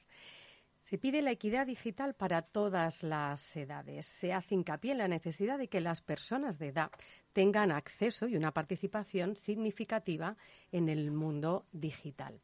Se 0.81 0.97
pide 0.97 1.21
la 1.21 1.31
equidad 1.31 1.67
digital 1.67 2.15
para 2.15 2.41
todas 2.41 3.03
las 3.03 3.55
edades. 3.55 4.07
Se 4.07 4.33
hace 4.33 4.55
hincapié 4.55 4.93
en 4.93 4.99
la 4.99 5.09
necesidad 5.09 5.59
de 5.59 5.69
que 5.69 5.83
las 5.83 6.01
personas 6.01 6.59
de 6.59 6.69
edad 6.69 6.91
tengan 7.35 7.71
acceso 7.71 8.27
y 8.27 8.37
una 8.37 8.53
participación 8.53 9.37
significativa 9.37 10.37
en 10.73 10.89
el 10.89 11.11
mundo 11.11 11.67
digital. 11.73 12.41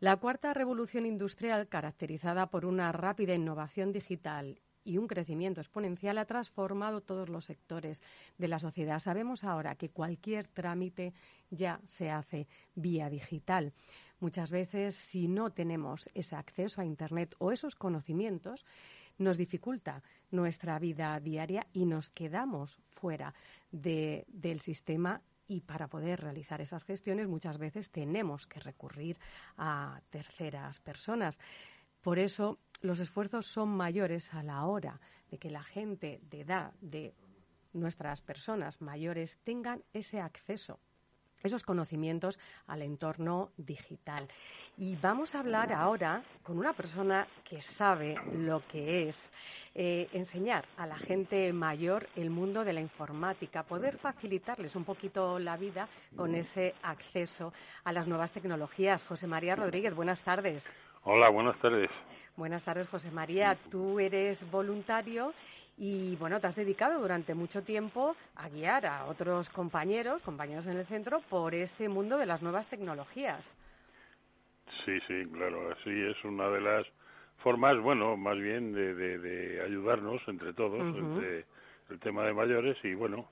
La 0.00 0.16
cuarta 0.16 0.52
revolución 0.52 1.06
industrial, 1.06 1.68
caracterizada 1.68 2.50
por 2.50 2.66
una 2.66 2.90
rápida 2.90 3.34
innovación 3.34 3.92
digital 3.92 4.60
y 4.84 4.98
un 4.98 5.06
crecimiento 5.06 5.60
exponencial 5.60 6.18
ha 6.18 6.26
transformado 6.26 7.00
todos 7.00 7.28
los 7.28 7.46
sectores 7.46 8.02
de 8.38 8.48
la 8.48 8.58
sociedad. 8.58 9.00
Sabemos 9.00 9.44
ahora 9.44 9.74
que 9.74 9.88
cualquier 9.88 10.46
trámite 10.46 11.14
ya 11.50 11.80
se 11.86 12.10
hace 12.10 12.46
vía 12.74 13.08
digital. 13.08 13.72
Muchas 14.20 14.50
veces, 14.50 14.94
si 14.94 15.28
no 15.28 15.50
tenemos 15.50 16.08
ese 16.14 16.36
acceso 16.36 16.80
a 16.80 16.84
Internet 16.84 17.34
o 17.38 17.52
esos 17.52 17.74
conocimientos, 17.74 18.64
nos 19.18 19.36
dificulta 19.36 20.02
nuestra 20.30 20.78
vida 20.78 21.18
diaria 21.20 21.66
y 21.72 21.86
nos 21.86 22.10
quedamos 22.10 22.78
fuera 22.88 23.34
del 23.70 24.60
sistema 24.60 25.20
y 25.46 25.60
para 25.60 25.88
poder 25.88 26.20
realizar 26.20 26.60
esas 26.60 26.84
gestiones 26.84 27.28
muchas 27.28 27.58
veces 27.58 27.90
tenemos 27.90 28.46
que 28.46 28.60
recurrir 28.60 29.18
a 29.56 30.00
terceras 30.10 30.80
personas. 30.80 31.38
Por 32.00 32.18
eso 32.18 32.58
los 32.84 33.00
esfuerzos 33.00 33.46
son 33.46 33.70
mayores 33.70 34.34
a 34.34 34.42
la 34.42 34.64
hora 34.66 35.00
de 35.30 35.38
que 35.38 35.50
la 35.50 35.62
gente 35.62 36.20
de 36.30 36.42
edad 36.42 36.72
de 36.82 37.14
nuestras 37.72 38.20
personas 38.20 38.82
mayores 38.82 39.38
tengan 39.42 39.82
ese 39.94 40.20
acceso 40.20 40.78
esos 41.42 41.62
conocimientos 41.62 42.38
al 42.66 42.80
entorno 42.80 43.50
digital. 43.58 44.26
Y 44.78 44.96
vamos 44.96 45.34
a 45.34 45.40
hablar 45.40 45.74
ahora 45.74 46.22
con 46.42 46.56
una 46.56 46.72
persona 46.72 47.26
que 47.44 47.60
sabe 47.60 48.16
lo 48.32 48.66
que 48.66 49.08
es 49.08 49.30
eh, 49.74 50.08
enseñar 50.14 50.64
a 50.78 50.86
la 50.86 50.96
gente 50.96 51.52
mayor 51.52 52.08
el 52.16 52.30
mundo 52.30 52.64
de 52.64 52.72
la 52.72 52.80
informática, 52.80 53.62
poder 53.62 53.98
facilitarles 53.98 54.74
un 54.74 54.84
poquito 54.84 55.38
la 55.38 55.58
vida 55.58 55.86
con 56.16 56.34
ese 56.34 56.74
acceso 56.82 57.52
a 57.84 57.92
las 57.92 58.06
nuevas 58.08 58.32
tecnologías. 58.32 59.04
José 59.04 59.26
María 59.26 59.54
Rodríguez, 59.54 59.94
buenas 59.94 60.22
tardes. 60.22 60.64
Hola, 61.06 61.28
buenas 61.28 61.58
tardes. 61.58 61.90
Buenas 62.34 62.64
tardes, 62.64 62.88
José 62.88 63.10
María. 63.10 63.58
Tú 63.70 64.00
eres 64.00 64.50
voluntario 64.50 65.34
y 65.76 66.16
bueno, 66.16 66.40
te 66.40 66.46
has 66.46 66.56
dedicado 66.56 66.98
durante 66.98 67.34
mucho 67.34 67.62
tiempo 67.62 68.16
a 68.36 68.48
guiar 68.48 68.86
a 68.86 69.04
otros 69.04 69.50
compañeros, 69.50 70.22
compañeros 70.22 70.66
en 70.66 70.78
el 70.78 70.86
centro, 70.86 71.20
por 71.28 71.54
este 71.54 71.90
mundo 71.90 72.16
de 72.16 72.24
las 72.24 72.40
nuevas 72.42 72.68
tecnologías. 72.70 73.44
Sí, 74.86 74.98
sí, 75.06 75.26
claro, 75.30 75.72
así 75.72 75.90
es 75.90 76.24
una 76.24 76.48
de 76.48 76.62
las 76.62 76.86
formas, 77.42 77.78
bueno, 77.80 78.16
más 78.16 78.38
bien 78.38 78.72
de, 78.72 78.94
de, 78.94 79.62
ayudarnos 79.62 80.22
entre 80.26 80.54
todos, 80.54 80.80
entre 80.80 81.44
el 81.90 82.00
tema 82.00 82.24
de 82.24 82.32
mayores 82.32 82.78
y 82.82 82.94
bueno, 82.94 83.28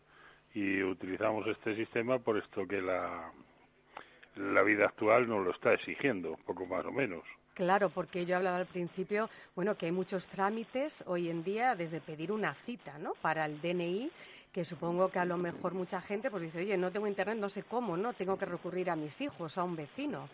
y 0.52 0.82
utilizamos 0.82 1.46
este 1.46 1.74
sistema 1.74 2.18
por 2.18 2.36
esto 2.36 2.66
que 2.68 2.82
la, 2.82 3.32
la 4.36 4.62
vida 4.62 4.84
actual 4.84 5.26
nos 5.26 5.42
lo 5.42 5.52
está 5.52 5.72
exigiendo, 5.72 6.36
poco 6.44 6.66
más 6.66 6.84
o 6.84 6.92
menos. 6.92 7.24
Claro, 7.54 7.90
porque 7.90 8.24
yo 8.24 8.36
hablaba 8.36 8.56
al 8.56 8.66
principio, 8.66 9.28
bueno, 9.54 9.76
que 9.76 9.86
hay 9.86 9.92
muchos 9.92 10.26
trámites 10.26 11.04
hoy 11.06 11.28
en 11.28 11.44
día, 11.44 11.74
desde 11.74 12.00
pedir 12.00 12.32
una 12.32 12.54
cita, 12.54 12.98
¿no? 12.98 13.12
Para 13.20 13.44
el 13.44 13.60
DNI, 13.60 14.10
que 14.52 14.64
supongo 14.64 15.10
que 15.10 15.18
a 15.18 15.24
lo 15.24 15.36
mejor 15.36 15.74
mucha 15.74 16.00
gente 16.00 16.30
pues 16.30 16.42
dice, 16.42 16.60
oye, 16.60 16.76
no 16.78 16.90
tengo 16.90 17.06
internet, 17.06 17.36
no 17.38 17.50
sé 17.50 17.62
cómo, 17.62 17.96
¿no? 17.96 18.14
Tengo 18.14 18.38
que 18.38 18.46
recurrir 18.46 18.88
a 18.88 18.96
mis 18.96 19.20
hijos, 19.20 19.58
a 19.58 19.64
un 19.64 19.76
vecino. 19.76 20.28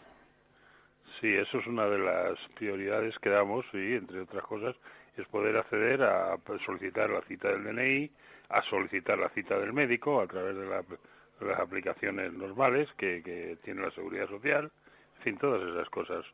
Sí, 1.20 1.34
eso 1.34 1.58
es 1.58 1.66
una 1.66 1.86
de 1.86 1.98
las 1.98 2.38
prioridades 2.54 3.18
que 3.18 3.30
damos, 3.30 3.66
y 3.72 3.94
entre 3.94 4.20
otras 4.20 4.44
cosas, 4.44 4.76
es 5.16 5.26
poder 5.26 5.56
acceder 5.56 6.02
a 6.02 6.38
solicitar 6.64 7.10
la 7.10 7.22
cita 7.22 7.48
del 7.48 7.64
DNI, 7.64 8.10
a 8.50 8.62
solicitar 8.62 9.18
la 9.18 9.28
cita 9.30 9.58
del 9.58 9.72
médico 9.72 10.20
a 10.20 10.26
través 10.26 10.56
de, 10.56 10.66
las 10.66 11.58
aplicaciones 11.58 12.32
normales 12.32 12.88
que, 12.96 13.22
que 13.22 13.58
tiene 13.64 13.82
la 13.82 13.90
Seguridad 13.90 14.28
Social, 14.28 14.70
en 15.18 15.22
fin, 15.22 15.38
todas 15.38 15.62
esas 15.68 15.88
cosas 15.90 16.24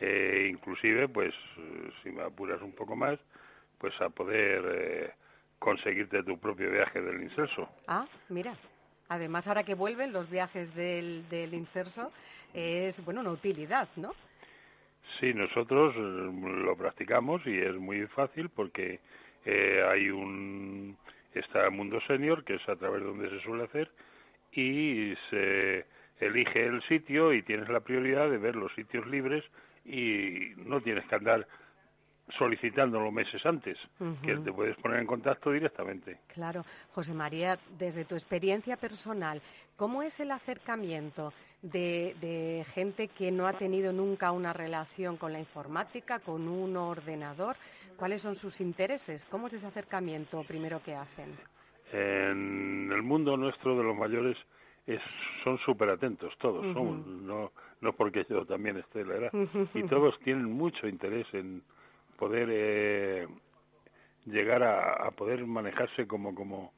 eh, 0.00 0.48
inclusive, 0.50 1.08
pues, 1.08 1.34
si 2.02 2.10
me 2.10 2.22
apuras 2.22 2.60
un 2.62 2.72
poco 2.72 2.96
más, 2.96 3.18
pues 3.78 3.98
a 4.00 4.08
poder 4.10 4.64
eh, 4.72 5.10
conseguirte 5.58 6.22
tu 6.22 6.38
propio 6.38 6.70
viaje 6.70 7.00
del 7.00 7.22
inserso. 7.22 7.68
Ah, 7.86 8.06
mira. 8.28 8.54
Además, 9.08 9.48
ahora 9.48 9.64
que 9.64 9.74
vuelven 9.74 10.12
los 10.12 10.30
viajes 10.30 10.72
del, 10.74 11.28
del 11.28 11.52
inserso, 11.54 12.12
es, 12.54 13.04
bueno, 13.04 13.22
una 13.22 13.32
utilidad, 13.32 13.88
¿no? 13.96 14.14
Sí, 15.18 15.34
nosotros 15.34 15.94
eh, 15.96 16.60
lo 16.64 16.76
practicamos 16.76 17.44
y 17.44 17.58
es 17.58 17.74
muy 17.74 18.06
fácil 18.06 18.48
porque 18.50 19.00
eh, 19.44 19.84
hay 19.90 20.10
un 20.10 20.96
está 21.34 21.64
el 21.64 21.72
Mundo 21.72 22.00
Senior, 22.06 22.44
que 22.44 22.54
es 22.54 22.68
a 22.68 22.76
través 22.76 23.00
de 23.00 23.06
donde 23.06 23.30
se 23.30 23.40
suele 23.40 23.64
hacer, 23.64 23.90
y 24.52 25.14
se 25.30 25.86
elige 26.20 26.66
el 26.66 26.82
sitio 26.82 27.32
y 27.32 27.42
tienes 27.42 27.68
la 27.68 27.80
prioridad 27.80 28.30
de 28.30 28.38
ver 28.38 28.56
los 28.56 28.72
sitios 28.74 29.06
libres 29.06 29.44
y 29.84 30.52
no 30.56 30.80
tienes 30.80 31.06
que 31.06 31.14
andar 31.14 31.46
solicitándolo 32.38 33.10
meses 33.10 33.44
antes, 33.44 33.76
que 34.22 34.36
te 34.36 34.52
puedes 34.52 34.76
poner 34.76 35.00
en 35.00 35.06
contacto 35.06 35.50
directamente. 35.50 36.18
Claro. 36.28 36.64
José 36.94 37.12
María, 37.12 37.58
desde 37.78 38.04
tu 38.04 38.14
experiencia 38.14 38.76
personal, 38.76 39.40
¿cómo 39.76 40.02
es 40.02 40.18
el 40.20 40.30
acercamiento 40.30 41.32
de, 41.62 42.14
de, 42.20 42.64
gente 42.72 43.08
que 43.08 43.30
no 43.30 43.46
ha 43.46 43.54
tenido 43.54 43.92
nunca 43.92 44.32
una 44.32 44.52
relación 44.52 45.16
con 45.16 45.32
la 45.32 45.40
informática, 45.40 46.20
con 46.20 46.48
un 46.48 46.76
ordenador? 46.76 47.56
¿Cuáles 47.96 48.22
son 48.22 48.36
sus 48.36 48.60
intereses? 48.60 49.26
¿Cómo 49.26 49.48
es 49.48 49.54
ese 49.54 49.66
acercamiento 49.66 50.42
primero 50.44 50.82
que 50.82 50.94
hacen? 50.94 51.34
En 51.92 52.90
el 52.92 53.02
mundo 53.02 53.36
nuestro 53.36 53.76
de 53.76 53.82
los 53.82 53.96
mayores 53.96 54.36
son 55.44 55.58
súper 55.58 55.90
atentos 55.90 56.36
todos, 56.38 56.64
no, 56.64 57.52
no 57.80 57.92
porque 57.92 58.26
yo 58.28 58.44
también 58.44 58.78
esté 58.78 59.04
la 59.04 59.16
edad, 59.16 59.32
y 59.74 59.82
todos 59.84 60.18
tienen 60.20 60.44
mucho 60.44 60.88
interés 60.88 61.26
en 61.32 61.62
poder 62.16 62.48
eh, 62.50 63.28
llegar 64.26 64.62
a, 64.62 65.10
poder 65.12 65.46
manejarse 65.46 66.06
como, 66.06 66.34
como, 66.34 66.74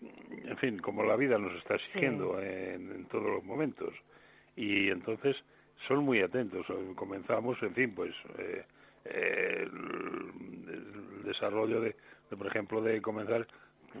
en 0.00 0.56
fin, 0.58 0.78
como 0.78 1.02
la 1.02 1.16
vida 1.16 1.38
nos 1.38 1.54
está 1.56 1.76
exigiendo 1.76 2.38
en, 2.40 3.06
todos 3.06 3.24
los 3.24 3.42
momentos. 3.44 3.94
Y 4.54 4.90
entonces 4.90 5.36
son 5.88 6.04
muy 6.04 6.20
atentos. 6.20 6.66
Comenzamos, 6.94 7.56
en 7.62 7.74
fin, 7.74 7.94
pues 7.94 8.14
eh, 8.38 8.64
el, 9.04 9.70
desarrollo 11.24 11.80
de, 11.80 11.96
por 12.36 12.46
ejemplo, 12.46 12.82
de 12.82 13.00
comenzar 13.00 13.46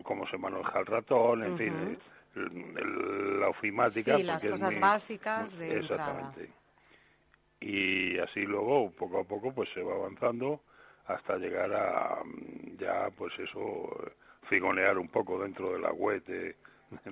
cómo 0.02 0.26
se 0.28 0.36
maneja 0.38 0.78
el 0.78 0.86
ratón, 0.86 1.42
en 1.42 1.58
fin, 1.58 1.98
la 2.36 3.48
ofimática. 3.48 4.16
Sí, 4.16 4.22
las 4.22 4.44
cosas 4.44 4.78
básicas 4.78 5.58
de 5.58 5.78
Exactamente. 5.78 6.50
Y 7.60 8.18
así 8.18 8.42
luego, 8.42 8.90
poco 8.92 9.20
a 9.20 9.24
poco, 9.24 9.52
pues 9.52 9.68
se 9.72 9.82
va 9.82 9.94
avanzando 9.94 10.60
hasta 11.06 11.36
llegar 11.36 11.72
a 11.72 12.22
mm, 12.24 12.76
ya, 12.78 13.08
pues 13.16 13.32
eso, 13.38 14.12
figonear 14.48 14.98
un 14.98 15.08
poco 15.08 15.40
dentro 15.42 15.72
de 15.72 15.78
la 15.78 15.92
web 15.92 16.22
de, 16.24 16.54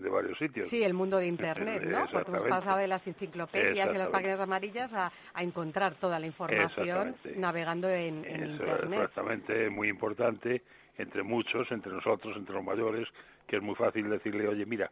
varios 0.08 0.38
sitios. 0.38 0.68
Sí, 0.68 0.82
el 0.82 0.94
mundo 0.94 1.16
de 1.16 1.26
Internet, 1.26 1.82
¿no? 1.86 2.06
Porque 2.10 2.30
hemos 2.30 2.48
pasado 2.48 2.78
de 2.78 2.88
las 2.88 3.06
enciclopedias 3.06 3.92
y 3.92 3.98
las 3.98 4.08
páginas 4.08 4.40
amarillas 4.40 4.92
a, 4.92 5.10
a 5.32 5.42
encontrar 5.42 5.94
toda 5.94 6.18
la 6.18 6.26
información 6.26 7.16
navegando 7.36 7.88
en, 7.88 8.24
en 8.24 8.50
Internet. 8.52 9.00
Exactamente, 9.00 9.70
muy 9.70 9.88
importante 9.88 10.62
entre 10.96 11.22
muchos, 11.22 11.70
entre 11.72 11.92
nosotros, 11.92 12.36
entre 12.36 12.54
los 12.54 12.64
mayores, 12.64 13.08
que 13.46 13.56
es 13.56 13.62
muy 13.62 13.74
fácil 13.74 14.08
decirle, 14.08 14.46
oye, 14.46 14.64
mira, 14.64 14.90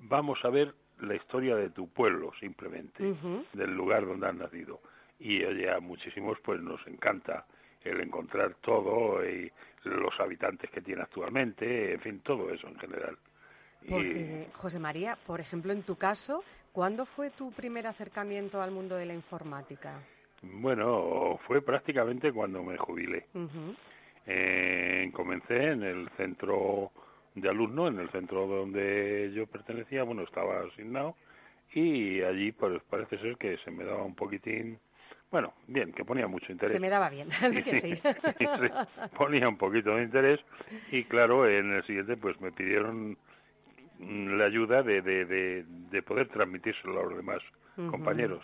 vamos 0.00 0.38
a 0.44 0.50
ver 0.50 0.74
la 1.00 1.14
historia 1.14 1.56
de 1.56 1.70
tu 1.70 1.88
pueblo 1.88 2.32
simplemente, 2.38 3.14
del 3.52 3.74
lugar 3.74 4.06
donde 4.06 4.26
has 4.26 4.34
nacido. 4.34 4.80
Y 5.18 5.42
oye, 5.44 5.70
a 5.70 5.80
muchísimos 5.80 6.38
pues 6.42 6.60
nos 6.60 6.84
encanta 6.86 7.46
el 7.82 8.00
encontrar 8.00 8.54
todo 8.60 9.26
y 9.26 9.50
los 9.84 10.18
habitantes 10.20 10.70
que 10.70 10.82
tiene 10.82 11.02
actualmente, 11.02 11.94
en 11.94 12.00
fin, 12.00 12.20
todo 12.20 12.50
eso 12.50 12.68
en 12.68 12.78
general. 12.78 13.16
Porque, 13.88 14.48
José 14.54 14.78
María, 14.78 15.16
por 15.26 15.40
ejemplo, 15.40 15.72
en 15.72 15.82
tu 15.82 15.96
caso, 15.96 16.44
¿cuándo 16.72 17.06
fue 17.06 17.30
tu 17.30 17.50
primer 17.52 17.86
acercamiento 17.86 18.60
al 18.60 18.70
mundo 18.70 18.96
de 18.96 19.06
la 19.06 19.14
informática? 19.14 20.00
Bueno, 20.42 21.38
fue 21.46 21.62
prácticamente 21.62 22.32
cuando 22.32 22.62
me 22.62 22.76
jubilé. 22.76 23.26
eh, 24.26 25.10
comencé 25.14 25.72
en 25.72 25.82
el 25.82 26.08
centro 26.10 26.92
de 27.34 27.48
alumno 27.48 27.88
en 27.88 27.98
el 27.98 28.10
centro 28.10 28.46
donde 28.46 29.30
yo 29.34 29.46
pertenecía, 29.46 30.02
bueno, 30.02 30.22
estaba 30.22 30.60
asignado 30.62 31.16
y 31.72 32.20
allí 32.22 32.52
pues 32.52 32.82
parece 32.90 33.18
ser 33.18 33.36
que 33.36 33.56
se 33.58 33.70
me 33.70 33.84
daba 33.84 34.02
un 34.02 34.14
poquitín, 34.14 34.78
bueno, 35.30 35.54
bien, 35.68 35.92
que 35.92 36.04
ponía 36.04 36.26
mucho 36.26 36.50
interés. 36.50 36.72
Se 36.72 36.80
me 36.80 36.88
daba 36.88 37.08
bien, 37.08 37.28
que 37.64 37.80
sí. 37.80 38.00
ponía 39.16 39.48
un 39.48 39.56
poquito 39.56 39.94
de 39.96 40.02
interés 40.02 40.40
y 40.90 41.04
claro, 41.04 41.48
en 41.48 41.72
el 41.72 41.84
siguiente 41.84 42.16
pues 42.16 42.40
me 42.40 42.50
pidieron 42.50 43.16
la 44.00 44.44
ayuda 44.46 44.82
de, 44.82 45.02
de, 45.02 45.64
de, 45.64 46.02
poder 46.02 46.28
transmitírselo 46.28 47.00
a 47.00 47.04
los 47.04 47.16
demás 47.16 47.42
compañeros. 47.90 48.42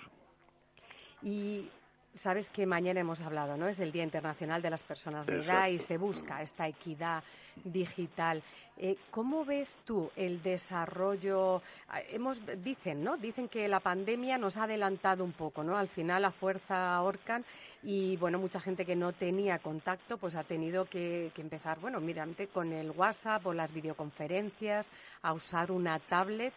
Y 1.22 1.70
Sabes 2.16 2.48
que 2.48 2.64
mañana 2.64 3.00
hemos 3.00 3.20
hablado, 3.20 3.56
¿no? 3.58 3.68
Es 3.68 3.78
el 3.78 3.92
Día 3.92 4.02
Internacional 4.02 4.62
de 4.62 4.70
las 4.70 4.82
Personas 4.82 5.26
de 5.26 5.44
Edad 5.44 5.68
y 5.68 5.78
se 5.78 5.98
busca 5.98 6.40
esta 6.40 6.66
equidad 6.66 7.22
digital. 7.62 8.42
Eh, 8.78 8.96
¿Cómo 9.10 9.44
ves 9.44 9.78
tú 9.84 10.10
el 10.16 10.42
desarrollo? 10.42 11.62
Ah, 11.88 12.00
hemos, 12.10 12.40
dicen, 12.62 13.04
¿no? 13.04 13.18
Dicen 13.18 13.48
que 13.48 13.68
la 13.68 13.80
pandemia 13.80 14.38
nos 14.38 14.56
ha 14.56 14.64
adelantado 14.64 15.24
un 15.24 15.32
poco, 15.32 15.62
¿no? 15.62 15.76
Al 15.76 15.88
final 15.88 16.22
la 16.22 16.30
fuerza 16.30 16.94
ahorcan 16.96 17.44
y, 17.82 18.16
bueno, 18.16 18.38
mucha 18.38 18.60
gente 18.60 18.86
que 18.86 18.96
no 18.96 19.12
tenía 19.12 19.58
contacto, 19.58 20.16
pues 20.16 20.34
ha 20.36 20.44
tenido 20.44 20.86
que, 20.86 21.30
empezar, 21.36 21.78
bueno, 21.80 22.00
mirante 22.00 22.46
con 22.48 22.72
el 22.72 22.90
WhatsApp 22.92 23.46
o 23.46 23.52
las 23.52 23.72
videoconferencias, 23.72 24.90
a 25.22 25.34
usar 25.34 25.70
una 25.70 25.98
tablet. 25.98 26.54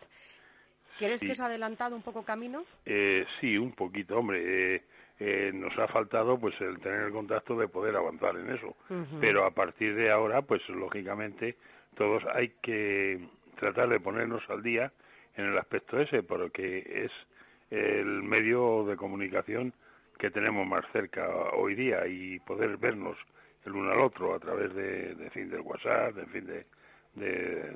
¿Crees 0.98 1.20
que 1.20 1.32
os 1.32 1.40
ha 1.40 1.46
adelantado 1.46 1.96
un 1.96 2.02
poco 2.02 2.24
camino? 2.24 2.64
Eh, 2.86 3.26
sí, 3.40 3.58
un 3.58 3.74
poquito, 3.74 4.18
hombre. 4.18 4.76
Eh, 4.76 4.84
eh, 5.20 5.52
nos 5.54 5.78
ha 5.78 5.88
faltado 5.88 6.40
pues 6.40 6.60
el 6.62 6.80
tener 6.80 7.02
el 7.02 7.12
contacto 7.12 7.58
de 7.58 7.68
poder 7.68 7.96
avanzar 7.96 8.36
en 8.38 8.52
eso. 8.52 8.76
Pero 9.20 9.46
a 9.46 9.52
partir 9.52 9.96
de 9.96 10.12
ahora, 10.12 10.42
pues 10.42 10.68
lógicamente 10.70 11.58
todos 11.96 12.24
hay 12.34 12.54
que 12.62 13.20
tratar 13.58 13.90
de 13.90 14.00
ponernos 14.00 14.42
al 14.50 14.64
día 14.64 14.92
en 15.36 15.46
el 15.46 15.58
aspecto 15.58 16.00
ese, 16.00 16.24
porque 16.24 17.06
es 17.06 17.12
el 17.70 18.24
medio 18.24 18.86
de 18.86 18.96
comunicación 18.96 19.74
que 20.18 20.32
tenemos 20.32 20.66
más 20.66 20.86
cerca 20.92 21.28
hoy 21.54 21.76
día 21.76 22.06
y 22.08 22.40
poder 22.40 22.78
vernos 22.78 23.18
el 23.66 23.74
uno 23.74 23.92
al 23.92 24.00
otro 24.00 24.34
a 24.34 24.40
través 24.40 24.74
de, 24.74 25.16
de 25.16 25.30
fin 25.30 25.50
del 25.50 25.62
WhatsApp, 25.62 26.18
en 26.18 26.28
fin 26.28 26.46
de, 26.46 26.66
de, 27.16 27.74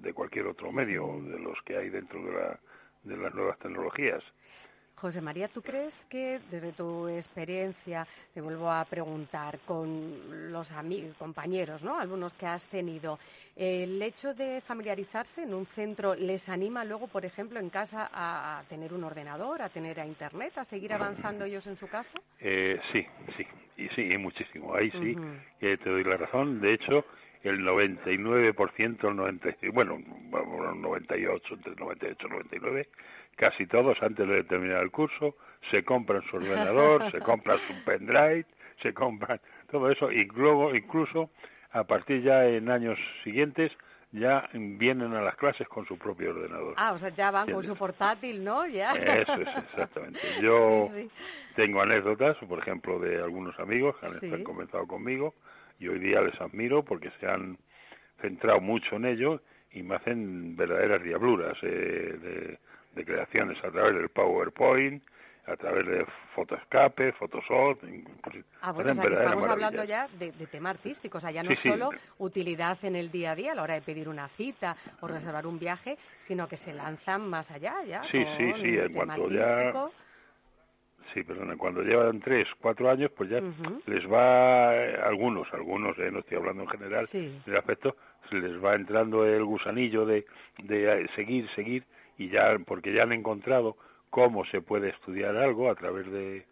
de, 0.00 0.12
cualquier 0.12 0.46
otro 0.46 0.72
medio 0.72 1.20
de 1.22 1.38
los 1.38 1.60
que 1.62 1.76
hay 1.76 1.90
dentro 1.90 2.24
de, 2.24 2.32
la, 2.32 2.60
de 3.02 3.16
las 3.16 3.34
nuevas 3.34 3.58
tecnologías. 3.58 4.22
José 4.96 5.20
María, 5.20 5.48
¿tú 5.48 5.60
crees 5.60 5.94
que 6.06 6.40
desde 6.50 6.72
tu 6.72 7.08
experiencia, 7.08 8.06
te 8.32 8.40
vuelvo 8.40 8.70
a 8.70 8.84
preguntar, 8.84 9.58
con 9.66 10.52
los 10.52 10.72
compañeros, 11.18 11.82
¿no? 11.82 11.98
algunos 11.98 12.32
que 12.34 12.46
has 12.46 12.64
tenido, 12.66 13.18
el 13.56 14.00
hecho 14.00 14.34
de 14.34 14.60
familiarizarse 14.60 15.42
en 15.42 15.54
un 15.54 15.66
centro 15.66 16.14
les 16.14 16.48
anima 16.48 16.84
luego, 16.84 17.06
por 17.08 17.24
ejemplo, 17.24 17.60
en 17.60 17.70
casa 17.70 18.08
a, 18.12 18.62
tener 18.68 18.92
un 18.92 19.04
ordenador, 19.04 19.62
a 19.62 19.68
tener 19.68 20.00
a 20.00 20.06
Internet, 20.06 20.56
a 20.56 20.64
seguir 20.64 20.92
avanzando 20.92 21.44
ellos 21.44 21.66
en 21.66 21.76
su 21.76 21.88
casa? 21.88 22.18
Eh, 22.40 22.80
sí, 22.92 23.06
sí, 23.36 23.46
y 23.76 23.88
sí, 23.90 24.16
muchísimo. 24.18 24.74
Ahí 24.74 24.90
sí, 24.90 25.16
te 25.60 25.76
doy 25.76 26.04
la 26.04 26.16
razón. 26.16 26.60
De 26.60 26.74
hecho, 26.74 27.04
el 27.44 27.60
99%, 27.60 29.08
el 29.08 29.16
90, 29.16 29.48
bueno, 29.72 29.98
98, 30.74 31.54
entre 31.54 31.74
98 31.76 32.26
y 32.26 32.30
99, 32.30 32.88
casi 33.36 33.66
todos 33.66 34.02
antes 34.02 34.26
de 34.26 34.44
terminar 34.44 34.82
el 34.82 34.90
curso 34.90 35.36
se 35.70 35.84
compran 35.84 36.22
su 36.22 36.36
ordenador, 36.36 37.10
se 37.10 37.18
compran 37.20 37.58
su 37.58 37.84
pendrive, 37.84 38.46
se 38.82 38.92
compran 38.92 39.40
todo 39.70 39.90
eso 39.90 40.10
y 40.10 40.24
luego 40.26 40.74
incluso 40.74 41.30
a 41.72 41.84
partir 41.84 42.22
ya 42.22 42.46
en 42.46 42.70
años 42.70 42.98
siguientes 43.22 43.72
ya 44.14 44.48
vienen 44.52 45.12
a 45.12 45.20
las 45.20 45.34
clases 45.36 45.66
con 45.66 45.84
su 45.86 45.98
propio 45.98 46.30
ordenador. 46.30 46.74
Ah, 46.76 46.92
o 46.92 46.98
sea, 46.98 47.08
ya 47.08 47.32
van 47.32 47.50
con 47.50 47.64
su 47.64 47.74
portátil, 47.74 48.44
¿no? 48.44 48.64
Ya. 48.66 48.92
Eso 48.92 49.34
es, 49.34 49.48
exactamente. 49.48 50.20
Yo 50.40 50.88
tengo 51.56 51.82
anécdotas, 51.82 52.36
por 52.48 52.60
ejemplo, 52.60 53.00
de 53.00 53.20
algunos 53.20 53.58
amigos 53.58 53.96
que 53.98 54.28
han, 54.32 54.44
comenzado 54.44 54.86
conmigo 54.86 55.34
y 55.78 55.88
hoy 55.88 55.98
día 55.98 56.20
les 56.20 56.40
admiro 56.40 56.84
porque 56.84 57.10
se 57.20 57.26
han 57.26 57.58
centrado 58.20 58.60
mucho 58.60 58.96
en 58.96 59.06
ello 59.06 59.40
y 59.72 59.82
me 59.82 59.96
hacen 59.96 60.56
verdaderas 60.56 61.02
diabluras 61.02 61.56
eh, 61.62 61.66
de, 61.66 62.58
de 62.94 63.04
creaciones 63.04 63.58
a 63.64 63.70
través 63.70 63.94
del 63.94 64.08
PowerPoint, 64.08 65.02
a 65.46 65.56
través 65.56 65.86
de 65.86 66.06
Photoscape, 66.34 67.12
Photoshop. 67.12 67.78
Ah, 68.62 68.72
bueno, 68.72 68.92
o 68.92 68.94
sea, 68.94 69.04
que 69.04 69.12
estamos 69.12 69.46
hablando 69.46 69.84
ya 69.84 70.08
de, 70.18 70.32
tema 70.46 70.70
artístico, 70.70 71.18
o 71.18 71.20
sea, 71.20 71.30
ya 71.30 71.42
no 71.42 71.54
solo 71.54 71.90
utilidad 72.18 72.78
en 72.82 72.96
el 72.96 73.10
día 73.10 73.32
a 73.32 73.34
día 73.34 73.52
a 73.52 73.54
la 73.54 73.62
hora 73.62 73.74
de 73.74 73.82
pedir 73.82 74.08
una 74.08 74.28
cita 74.28 74.76
o 75.00 75.06
reservar 75.06 75.46
un 75.46 75.58
viaje, 75.58 75.98
sino 76.20 76.48
que 76.48 76.56
se 76.56 76.72
lanzan 76.72 77.28
más 77.28 77.50
allá 77.50 77.74
ya. 77.86 78.02
Sí, 78.10 78.24
sí, 78.38 78.52
sí, 78.62 78.78
en 78.78 78.92
cuanto 78.94 79.28
ya... 79.28 79.72
Sí, 81.14 81.22
perdona, 81.22 81.56
cuando 81.56 81.80
llevan 81.82 82.18
tres, 82.18 82.48
cuatro 82.60 82.90
años, 82.90 83.08
pues 83.16 83.30
ya 83.30 83.40
les 83.86 84.04
va, 84.10 84.74
eh, 84.74 84.98
algunos, 85.00 85.46
algunos, 85.54 85.96
eh, 85.98 86.10
no 86.10 86.18
estoy 86.18 86.38
hablando 86.38 86.64
en 86.64 86.68
general, 86.68 87.06
sí. 87.06 87.40
del 87.46 87.56
aspecto, 87.56 87.96
les 88.32 88.62
va 88.62 88.74
entrando 88.74 89.24
el 89.24 89.44
gusanillo 89.44 90.04
de, 90.04 90.26
de 90.64 91.02
eh, 91.02 91.06
seguir, 91.14 91.48
seguir, 91.54 91.84
y 92.18 92.28
ya 92.30 92.58
porque 92.66 92.92
ya 92.92 93.04
han 93.04 93.12
encontrado 93.12 93.76
cómo 94.10 94.44
se 94.46 94.60
puede 94.60 94.90
estudiar 94.90 95.36
algo 95.36 95.70
a 95.70 95.74
través 95.74 96.10
de, 96.10 96.44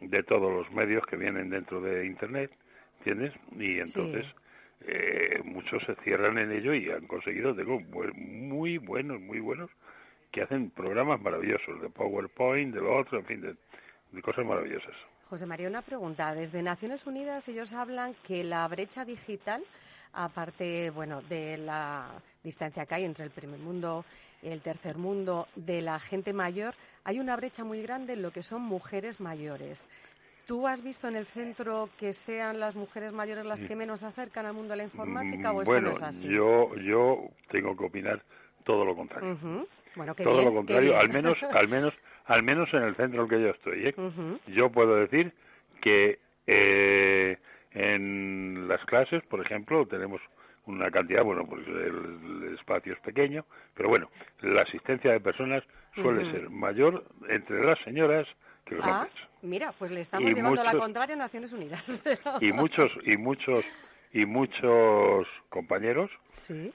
de 0.00 0.22
todos 0.24 0.52
los 0.52 0.70
medios 0.72 1.04
que 1.06 1.16
vienen 1.16 1.50
dentro 1.50 1.80
de 1.80 2.06
internet 2.06 2.50
¿entiendes? 2.98 3.32
y 3.56 3.78
entonces 3.78 4.26
eh, 4.86 5.40
muchos 5.44 5.82
se 5.84 5.94
cierran 6.02 6.38
en 6.38 6.50
ello 6.50 6.74
y 6.74 6.90
han 6.90 7.06
conseguido 7.06 7.54
tengo 7.54 7.80
muy 8.14 8.78
buenos 8.78 9.20
muy 9.20 9.38
buenos 9.38 9.70
que 10.32 10.42
hacen 10.42 10.70
programas 10.70 11.20
maravillosos 11.20 11.80
de 11.80 11.88
PowerPoint 11.88 12.74
de 12.74 12.80
lo 12.80 12.96
otro 12.96 13.20
en 13.20 13.26
fin 13.26 13.40
de, 13.42 13.54
de 14.12 14.22
cosas 14.22 14.44
maravillosas 14.44 14.94
José 15.28 15.46
María 15.46 15.68
una 15.68 15.82
pregunta 15.82 16.34
desde 16.34 16.62
Naciones 16.62 17.06
Unidas 17.06 17.48
ellos 17.48 17.72
hablan 17.72 18.14
que 18.26 18.44
la 18.44 18.66
brecha 18.68 19.04
digital 19.04 19.62
aparte 20.12 20.90
bueno 20.90 21.22
de 21.22 21.56
la 21.58 22.10
distancia 22.44 22.86
que 22.86 22.94
hay 22.94 23.04
entre 23.04 23.24
el 23.24 23.30
primer 23.30 23.58
mundo 23.58 24.04
el 24.42 24.60
tercer 24.60 24.98
mundo, 24.98 25.48
de 25.54 25.80
la 25.80 25.98
gente 26.00 26.32
mayor, 26.32 26.74
hay 27.04 27.20
una 27.20 27.36
brecha 27.36 27.64
muy 27.64 27.82
grande 27.82 28.14
en 28.14 28.22
lo 28.22 28.32
que 28.32 28.42
son 28.42 28.62
mujeres 28.62 29.20
mayores. 29.20 29.84
¿Tú 30.46 30.66
has 30.66 30.82
visto 30.82 31.08
en 31.08 31.16
el 31.16 31.26
centro 31.26 31.88
que 31.98 32.12
sean 32.12 32.58
las 32.58 32.74
mujeres 32.74 33.12
mayores 33.12 33.46
las 33.46 33.62
que 33.62 33.76
menos 33.76 34.00
se 34.00 34.06
acercan 34.06 34.44
al 34.44 34.54
mundo 34.54 34.70
de 34.70 34.78
la 34.78 34.82
informática 34.84 35.52
o 35.52 35.62
esto 35.62 35.80
no 35.80 35.90
es 35.92 36.02
así? 36.02 36.24
Yo, 36.24 36.74
yo 36.76 37.28
tengo 37.48 37.76
que 37.76 37.84
opinar 37.84 38.22
todo 38.64 38.84
lo 38.84 38.96
contrario. 38.96 39.38
bueno, 39.94 40.14
todo 40.16 40.42
lo 40.42 40.52
contrario, 40.52 40.98
al 40.98 41.08
menos, 41.08 41.40
al 41.42 41.68
menos, 41.68 41.94
al 42.26 42.42
menos 42.42 42.72
en 42.72 42.82
el 42.82 42.94
centro 42.96 43.20
en 43.20 43.24
el 43.24 43.30
que 43.30 43.42
yo 43.42 43.50
estoy. 43.50 43.86
¿eh? 43.88 43.94
Yo 44.48 44.70
puedo 44.70 44.96
decir 44.96 45.32
que 45.80 46.18
eh, 46.46 47.38
en 47.72 48.68
las 48.68 48.84
clases, 48.84 49.22
por 49.24 49.40
ejemplo, 49.44 49.86
tenemos 49.86 50.20
una 50.66 50.90
cantidad, 50.90 51.24
bueno, 51.24 51.44
pues 51.46 51.66
el, 51.66 52.54
espacio 52.54 52.92
es 52.92 53.00
pequeño, 53.00 53.44
pero 53.74 53.88
bueno, 53.88 54.08
la 54.40 54.62
asistencia 54.62 55.12
de 55.12 55.20
personas 55.20 55.64
suele 55.94 56.30
ser 56.30 56.50
mayor 56.50 57.04
entre 57.28 57.64
las 57.64 57.78
señoras 57.80 58.26
que 58.64 58.76
los 58.76 58.84
ah, 58.86 59.08
Mira, 59.42 59.72
pues 59.72 59.90
le 59.90 60.00
estamos 60.00 60.32
llevando 60.32 60.62
la 60.62 60.74
contraria 60.74 61.16
a 61.16 61.18
Naciones 61.18 61.52
Unidas. 61.52 61.84
y 62.40 62.52
muchos, 62.52 62.92
y 63.04 63.16
muchos, 63.16 63.64
y 64.12 64.26
muchos 64.26 65.26
compañeros 65.48 66.10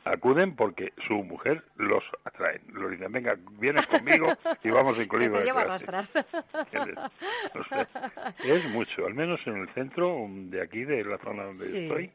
acuden 0.06 0.56
porque 0.56 0.94
su 1.08 1.16
mujer 1.24 1.64
los 1.76 2.04
atrae. 2.24 2.62
Los 2.72 2.92
dicen, 2.92 3.12
venga, 3.12 3.38
vienes 3.60 3.86
conmigo 3.88 4.34
y 4.64 4.70
vamos 4.70 4.98
incluidos. 5.00 5.44
es 8.44 8.72
mucho, 8.72 9.06
al 9.06 9.14
menos 9.14 9.40
en 9.46 9.58
el 9.58 9.70
centro 9.70 10.26
de 10.30 10.62
aquí, 10.62 10.84
de 10.84 11.04
la 11.04 11.18
zona 11.20 11.44
donde 11.44 11.84
estoy 11.84 12.12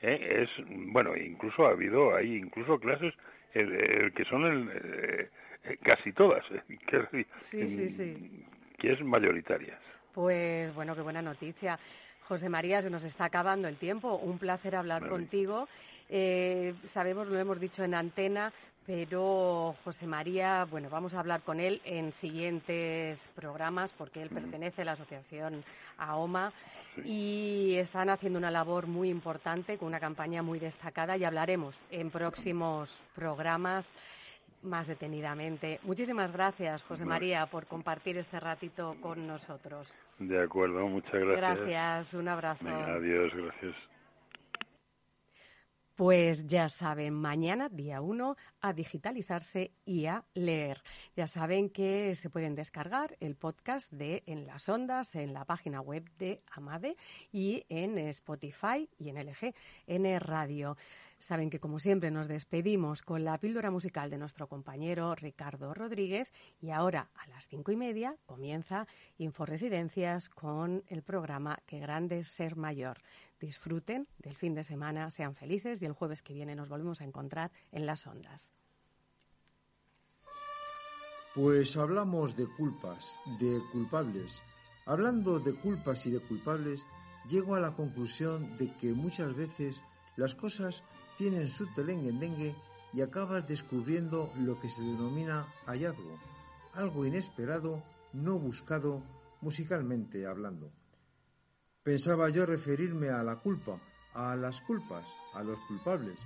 ¿eh? 0.00 0.42
es 0.42 0.50
bueno 0.68 1.16
incluso 1.16 1.66
ha 1.66 1.70
habido 1.70 2.14
hay 2.14 2.36
incluso 2.36 2.78
clases 2.78 3.14
que 3.52 4.24
son 4.28 4.44
el, 4.44 5.28
eh, 5.64 5.78
casi 5.82 6.12
todas 6.12 6.44
¿eh? 6.50 6.62
que, 6.86 7.26
que 8.78 8.92
es 8.92 9.02
mayoritaria 9.02 9.78
pues 10.14 10.74
bueno 10.74 10.94
qué 10.94 11.00
buena 11.00 11.22
noticia 11.22 11.78
José 12.28 12.50
María, 12.50 12.82
se 12.82 12.90
nos 12.90 13.04
está 13.04 13.24
acabando 13.24 13.68
el 13.68 13.76
tiempo. 13.76 14.16
Un 14.16 14.38
placer 14.38 14.76
hablar 14.76 15.08
contigo. 15.08 15.66
sabemos, 16.84 17.26
lo 17.28 17.38
hemos 17.38 17.58
dicho 17.58 17.82
en 17.82 17.94
antena, 17.94 18.52
pero 18.86 19.74
José 19.82 20.06
María, 20.06 20.66
bueno, 20.70 20.90
vamos 20.90 21.14
a 21.14 21.20
hablar 21.20 21.40
con 21.40 21.58
él 21.58 21.80
en 21.84 22.12
siguientes 22.12 23.30
programas 23.34 23.92
porque 23.96 24.20
él 24.20 24.28
pertenece 24.28 24.82
a 24.82 24.84
la 24.84 24.92
asociación 24.92 25.64
AOMA 25.96 26.52
y 27.04 27.76
están 27.76 28.10
haciendo 28.10 28.38
una 28.38 28.50
labor 28.50 28.86
muy 28.86 29.08
importante 29.08 29.78
con 29.78 29.88
una 29.88 30.00
campaña 30.00 30.42
muy 30.42 30.58
destacada 30.58 31.16
y 31.16 31.24
hablaremos 31.24 31.76
en 31.90 32.10
próximos 32.10 32.90
programas 33.14 33.86
más 34.62 34.86
detenidamente. 34.86 35.80
Muchísimas 35.82 36.32
gracias, 36.32 36.82
José 36.82 37.04
María, 37.04 37.46
por 37.46 37.66
compartir 37.66 38.18
este 38.18 38.40
ratito 38.40 38.96
con 39.00 39.26
nosotros. 39.26 39.96
De 40.18 40.42
acuerdo, 40.42 40.86
muchas 40.86 41.12
gracias. 41.12 41.58
Gracias, 41.58 42.14
un 42.14 42.28
abrazo. 42.28 42.68
adiós, 42.68 43.32
gracias. 43.34 43.74
Pues 45.98 46.46
ya 46.46 46.68
saben, 46.68 47.12
mañana, 47.12 47.68
día 47.68 48.00
1, 48.00 48.36
a 48.60 48.72
digitalizarse 48.72 49.72
y 49.84 50.06
a 50.06 50.22
leer. 50.34 50.80
Ya 51.16 51.26
saben 51.26 51.70
que 51.70 52.14
se 52.14 52.30
pueden 52.30 52.54
descargar 52.54 53.16
el 53.18 53.34
podcast 53.34 53.90
de 53.92 54.22
En 54.26 54.46
las 54.46 54.68
Ondas 54.68 55.16
en 55.16 55.32
la 55.32 55.44
página 55.44 55.80
web 55.80 56.08
de 56.16 56.40
Amade 56.52 56.96
y 57.32 57.64
en 57.68 57.98
Spotify 57.98 58.88
y 58.96 59.08
en 59.08 59.16
LG, 59.16 59.52
en 59.88 60.20
Radio. 60.20 60.76
Saben 61.18 61.50
que 61.50 61.58
como 61.58 61.80
siempre 61.80 62.10
nos 62.10 62.28
despedimos 62.28 63.02
con 63.02 63.24
la 63.24 63.38
píldora 63.38 63.70
musical 63.70 64.08
de 64.08 64.18
nuestro 64.18 64.46
compañero 64.46 65.14
Ricardo 65.14 65.74
Rodríguez 65.74 66.30
y 66.60 66.70
ahora 66.70 67.10
a 67.14 67.26
las 67.26 67.48
cinco 67.48 67.72
y 67.72 67.76
media 67.76 68.16
comienza 68.26 68.86
Inforesidencias 69.18 70.28
con 70.28 70.84
el 70.86 71.02
programa 71.02 71.58
Que 71.66 71.80
grande 71.80 72.20
es 72.20 72.28
ser 72.28 72.56
mayor. 72.56 73.02
Disfruten 73.40 74.06
del 74.18 74.36
fin 74.36 74.54
de 74.54 74.64
semana, 74.64 75.10
sean 75.10 75.34
felices 75.34 75.82
y 75.82 75.86
el 75.86 75.92
jueves 75.92 76.22
que 76.22 76.34
viene 76.34 76.54
nos 76.54 76.68
volvemos 76.68 77.00
a 77.00 77.04
encontrar 77.04 77.50
en 77.72 77.84
las 77.84 78.06
ondas. 78.06 78.50
Pues 81.34 81.76
hablamos 81.76 82.36
de 82.36 82.46
culpas, 82.46 83.18
de 83.38 83.60
culpables. 83.72 84.42
Hablando 84.86 85.40
de 85.40 85.54
culpas 85.54 86.06
y 86.06 86.10
de 86.10 86.20
culpables, 86.20 86.86
llego 87.28 87.54
a 87.54 87.60
la 87.60 87.74
conclusión 87.74 88.56
de 88.56 88.72
que 88.74 88.92
muchas 88.92 89.34
veces 89.34 89.82
las 90.16 90.34
cosas 90.34 90.82
tienen 91.18 91.48
su 91.48 91.66
telengue 91.74 92.54
y 92.92 93.00
acabas 93.02 93.46
descubriendo 93.48 94.30
lo 94.38 94.58
que 94.60 94.70
se 94.70 94.82
denomina 94.82 95.44
hallazgo, 95.66 96.16
algo 96.74 97.04
inesperado, 97.04 97.82
no 98.12 98.38
buscado, 98.38 99.02
musicalmente 99.40 100.26
hablando. 100.26 100.70
Pensaba 101.82 102.28
yo 102.30 102.46
referirme 102.46 103.10
a 103.10 103.24
la 103.24 103.36
culpa, 103.36 103.80
a 104.14 104.36
las 104.36 104.60
culpas, 104.60 105.04
a 105.34 105.42
los 105.42 105.58
culpables, 105.66 106.18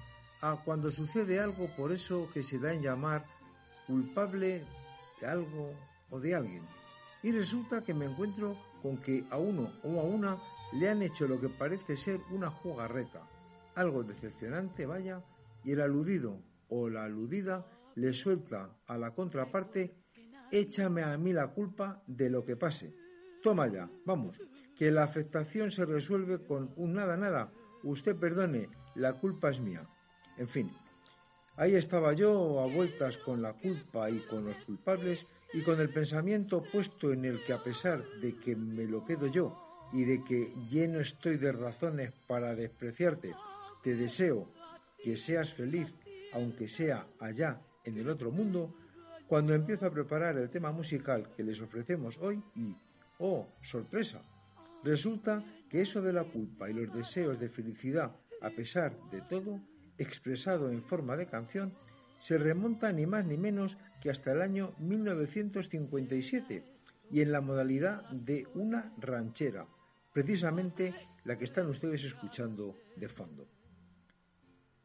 a 0.42 0.57
cuando 0.62 0.90
sucede 0.90 1.40
algo 1.40 1.68
por 1.74 1.90
eso 1.92 2.28
que 2.33 2.42
se 2.42 2.59
da 2.59 2.74
en 2.74 2.83
llamar 2.83 3.24
culpable 3.87 4.66
de 5.20 5.26
algo 5.26 5.72
o 6.11 6.20
de 6.20 6.35
alguien. 6.35 6.62
Y 7.22 7.33
resulta 7.33 7.83
que 7.83 7.94
me 7.94 8.05
encuentro 8.05 8.57
con 8.83 8.98
que 8.98 9.24
a 9.31 9.38
uno 9.38 9.72
o 9.85 10.00
a 10.00 10.05
una 10.05 10.37
le 10.72 10.90
han 10.90 11.02
hecho 11.02 11.26
lo 11.26 11.40
que 11.40 11.48
parece 11.48 11.96
ser 11.96 12.20
una 12.31 12.50
jugarreta, 12.50 13.22
algo 13.74 14.04
decepcionante, 14.04 14.87
vaya, 14.87 15.24
y 15.64 15.72
el 15.72 15.80
aludido 15.80 16.42
o 16.68 16.88
la 16.88 17.04
aludida 17.04 17.66
le 17.94 18.12
suelta 18.12 18.76
a 18.87 18.98
la 18.98 19.11
contraparte, 19.11 19.94
échame 20.50 21.02
a 21.02 21.16
mí 21.18 21.32
la 21.32 21.48
culpa 21.48 22.02
de 22.06 22.30
lo 22.30 22.44
que 22.44 22.56
pase. 22.56 22.94
Toma 23.42 23.68
ya, 23.68 23.90
vamos, 24.06 24.40
que 24.76 24.90
la 24.90 25.02
afectación 25.02 25.70
se 25.70 25.85
resuelve 25.85 26.44
con 26.44 26.72
un 26.76 26.94
nada, 26.94 27.16
nada, 27.16 27.52
usted 27.82 28.16
perdone, 28.16 28.68
la 28.94 29.14
culpa 29.14 29.50
es 29.50 29.61
mía. 29.61 29.88
En 30.38 30.48
fin, 30.48 30.70
ahí 31.56 31.74
estaba 31.74 32.12
yo 32.12 32.61
a 32.61 32.66
vueltas 32.66 33.18
con 33.18 33.42
la 33.42 33.52
culpa 33.52 34.11
y 34.11 34.18
con 34.20 34.44
los 34.44 34.56
culpables 34.64 35.26
y 35.52 35.62
con 35.62 35.80
el 35.80 35.90
pensamiento 35.90 36.62
puesto 36.62 37.12
en 37.12 37.24
el 37.24 37.42
que 37.44 37.52
a 37.52 37.62
pesar 37.62 38.02
de 38.20 38.37
que 38.37 38.56
me 38.56 38.85
lo 38.85 39.04
quedo 39.04 39.26
yo 39.26 39.58
y 39.92 40.04
de 40.04 40.24
que 40.24 40.52
lleno 40.70 41.00
estoy 41.00 41.37
de 41.37 41.52
razones 41.52 42.12
para 42.26 42.54
despreciarte, 42.54 43.35
te 43.83 43.95
deseo 43.95 44.49
que 45.03 45.16
seas 45.16 45.53
feliz, 45.53 45.92
aunque 46.33 46.68
sea 46.68 47.07
allá 47.18 47.61
en 47.85 47.99
el 47.99 48.09
otro 48.09 48.31
mundo, 48.31 48.75
cuando 49.27 49.55
empiezo 49.55 49.87
a 49.87 49.90
preparar 49.90 50.37
el 50.38 50.49
tema 50.49 50.73
musical 50.73 51.33
que 51.35 51.42
les 51.42 51.61
ofrecemos 51.61 52.18
hoy 52.18 52.42
y, 52.55 52.77
oh, 53.18 53.49
sorpresa, 53.62 54.23
resulta 54.85 55.45
que 55.68 55.81
eso 55.81 56.03
de 56.03 56.12
la 56.12 56.25
culpa 56.25 56.71
y 56.71 56.75
los 56.75 56.95
deseos 56.95 57.38
de 57.40 57.49
felicidad, 57.49 58.14
a 58.40 58.51
pesar 58.51 58.99
de 59.11 59.23
todo, 59.23 59.61
expresado 59.99 60.71
en 60.71 60.83
forma 60.83 61.16
de 61.16 61.27
canción, 61.27 61.75
se 62.21 62.38
remonta 62.38 62.92
ni 62.92 63.07
más 63.07 63.25
ni 63.25 63.37
menos 63.37 63.79
que 64.01 64.11
hasta 64.11 64.33
el 64.33 64.42
año 64.42 64.75
1957 64.79 66.64
y 67.11 67.21
en 67.21 67.33
la 67.33 67.40
modalidad 67.40 68.09
de 68.11 68.47
una 68.55 68.92
ranchera, 68.99 69.66
precisamente 70.12 70.95
la 71.25 71.38
que 71.38 71.45
están 71.45 71.68
ustedes 71.68 72.05
escuchando 72.05 72.77
de 72.97 73.09
fondo. 73.09 73.49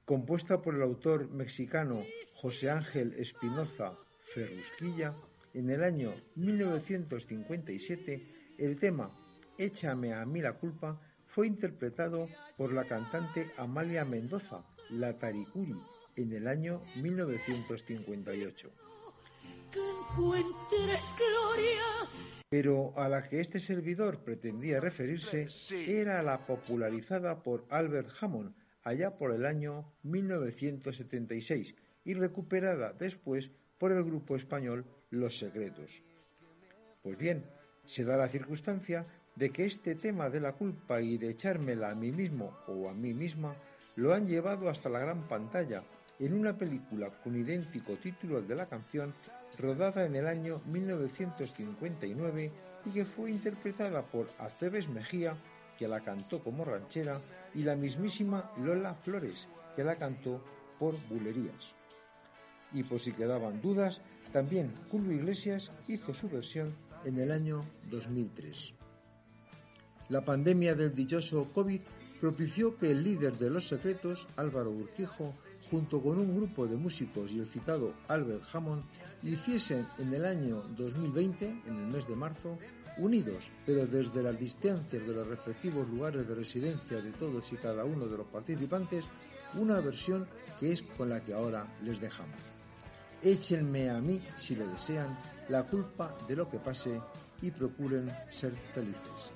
Compuesta 0.08 0.62
por 0.62 0.74
el 0.74 0.82
autor 0.84 1.30
mexicano 1.32 2.02
José 2.34 2.70
Ángel 2.70 3.12
Espinoza 3.18 3.92
Ferrusquilla, 4.22 5.14
en 5.54 5.70
el 5.70 5.84
año 5.84 6.16
1957 6.36 8.56
el 8.58 8.78
tema 8.78 9.12
Échame 9.58 10.14
a 10.14 10.26
mí 10.26 10.40
la 10.40 10.54
culpa 10.54 11.02
fue 11.26 11.48
interpretado 11.48 12.30
por 12.56 12.72
la 12.72 12.86
cantante 12.86 13.52
Amalia 13.58 14.06
Mendoza, 14.06 14.64
la 14.92 15.18
Taricuri, 15.18 15.76
en 16.16 16.32
el 16.32 16.48
año 16.48 16.82
1958. 16.96 18.72
Pero 22.48 22.98
a 22.98 23.10
la 23.10 23.28
que 23.28 23.42
este 23.42 23.60
servidor 23.60 24.24
pretendía 24.24 24.80
referirse 24.80 25.50
era 25.86 26.24
la 26.24 26.48
popularizada 26.48 27.44
por 27.44 27.66
Albert 27.70 28.12
Hammond 28.22 28.56
allá 28.88 29.18
por 29.18 29.34
el 29.34 29.46
año 29.46 29.86
1976 30.04 31.76
y 32.06 32.14
recuperada 32.14 32.94
después 32.94 33.52
por 33.78 33.92
el 33.92 34.02
grupo 34.06 34.38
español 34.38 34.86
Los 35.10 35.38
Secretos. 35.38 36.04
Pues 37.04 37.18
bien, 37.18 37.44
se 37.84 38.06
da 38.06 38.16
la 38.16 38.30
circunstancia 38.30 39.06
de 39.36 39.50
que 39.50 39.66
este 39.66 39.96
tema 39.96 40.30
de 40.30 40.40
la 40.40 40.54
culpa 40.54 41.02
y 41.02 41.18
de 41.18 41.32
echármela 41.32 41.92
a 41.92 41.96
mí 41.96 42.14
mismo 42.14 42.58
o 42.68 42.90
a 42.90 42.94
mí 42.94 43.14
misma 43.14 43.58
lo 43.98 44.14
han 44.14 44.26
llevado 44.26 44.70
hasta 44.70 44.90
la 44.90 45.00
gran 45.00 45.28
pantalla 45.28 45.84
en 46.20 46.34
una 46.34 46.58
película 46.58 47.12
con 47.22 47.36
idéntico 47.36 47.98
título 47.98 48.42
de 48.42 48.56
la 48.56 48.68
canción, 48.68 49.14
rodada 49.58 50.06
en 50.06 50.16
el 50.16 50.28
año 50.28 50.62
1959 50.66 52.52
y 52.86 52.92
que 52.92 53.06
fue 53.06 53.32
interpretada 53.32 54.06
por 54.06 54.28
Aceves 54.38 54.88
Mejía, 54.88 55.38
que 55.78 55.90
la 55.90 56.04
cantó 56.04 56.42
como 56.42 56.64
ranchera, 56.64 57.22
y 57.54 57.64
la 57.64 57.76
mismísima 57.76 58.52
Lola 58.58 58.96
Flores, 58.96 59.48
que 59.76 59.84
la 59.84 59.96
cantó 59.96 60.44
por 60.80 60.96
bulerías. 61.08 61.76
Y 62.74 62.84
por 62.84 63.00
si 63.00 63.12
quedaban 63.12 63.62
dudas, 63.62 64.02
también 64.32 64.74
Julio 64.90 65.14
Iglesias 65.14 65.72
hizo 65.88 66.14
su 66.14 66.30
versión 66.30 66.76
en 67.06 67.20
el 67.20 67.32
año 67.32 67.66
2003. 67.90 68.74
La 70.10 70.24
pandemia 70.24 70.76
del 70.76 70.94
dichoso 70.94 71.52
COVID 71.54 71.82
propició 72.20 72.78
que 72.78 72.92
el 72.92 73.04
líder 73.04 73.38
de 73.38 73.50
los 73.50 73.68
secretos, 73.68 74.28
Álvaro 74.36 74.72
Urquijo, 74.72 75.34
junto 75.70 76.02
con 76.02 76.18
un 76.18 76.36
grupo 76.36 76.68
de 76.68 76.78
músicos 76.78 77.32
y 77.32 77.40
el 77.40 77.46
citado 77.46 77.94
Albert 78.08 78.44
Hammond, 78.54 78.84
hiciesen 79.24 79.88
en 79.98 80.14
el 80.14 80.26
año 80.26 80.62
2020, 80.78 81.46
en 81.66 81.76
el 81.76 81.88
mes 81.88 82.08
de 82.08 82.16
marzo, 82.16 82.58
unidos, 83.00 83.52
pero 83.66 83.86
desde 83.86 84.24
las 84.24 84.38
distancias 84.38 85.06
de 85.06 85.14
los 85.14 85.28
respectivos 85.28 85.88
lugares 85.90 86.28
de 86.28 86.36
residencia 86.36 87.02
de 87.02 87.12
todos 87.12 87.52
y 87.54 87.58
cada 87.58 87.86
uno 87.86 88.06
de 88.06 88.18
los 88.18 88.28
participantes, 88.28 89.06
una 89.56 89.80
versión 89.80 90.28
que 90.60 90.72
es 90.72 90.82
con 90.82 91.10
la 91.10 91.24
que 91.24 91.34
ahora 91.34 91.68
les 91.84 92.00
dejamos. 92.00 92.40
Échenme 93.22 93.90
a 93.90 94.00
mí, 94.00 94.22
si 94.36 94.56
lo 94.56 94.68
desean, 94.68 95.18
la 95.50 95.64
culpa 95.64 96.16
de 96.28 96.36
lo 96.36 96.50
que 96.50 96.60
pase 96.60 97.02
y 97.42 97.52
procuren 97.52 98.12
ser 98.32 98.54
felices. 98.74 99.32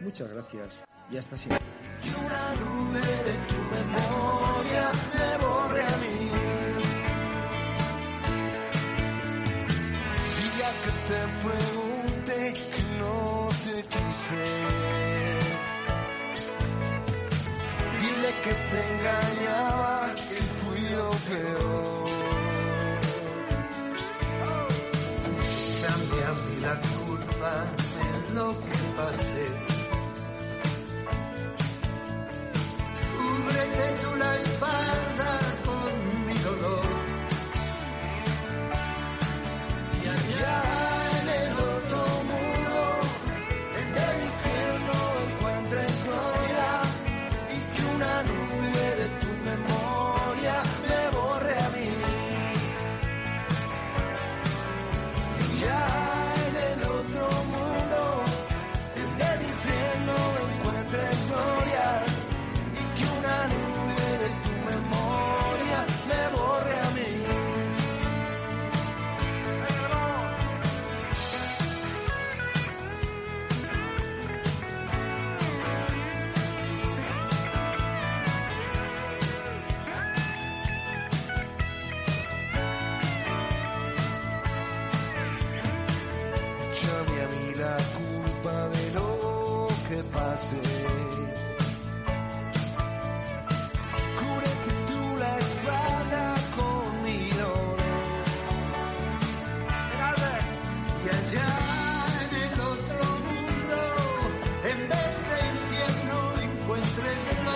Muchas 0.00 0.30
gracias 0.30 0.82
y 1.10 1.16
hasta 1.16 1.36
siempre. 1.36 1.64
Que 18.44 18.52
te 18.52 18.78
engañaba 18.92 20.14
y 20.30 20.40
fui 20.58 20.80
lo 20.98 21.10
peor. 21.28 22.04
Échame 25.68 26.18
a 26.30 26.32
mí 26.42 26.56
la 26.60 26.74
culpa 26.94 27.52
de 27.94 28.34
lo 28.34 28.48
que 28.64 28.76
pasé. 28.98 29.46
Cúbrete 33.16 33.86
tu 34.02 34.10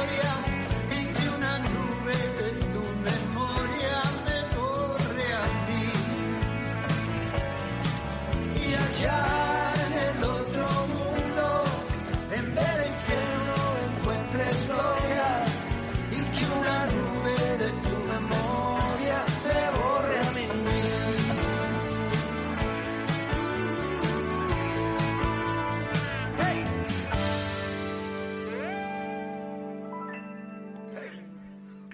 gloria. 0.07 0.48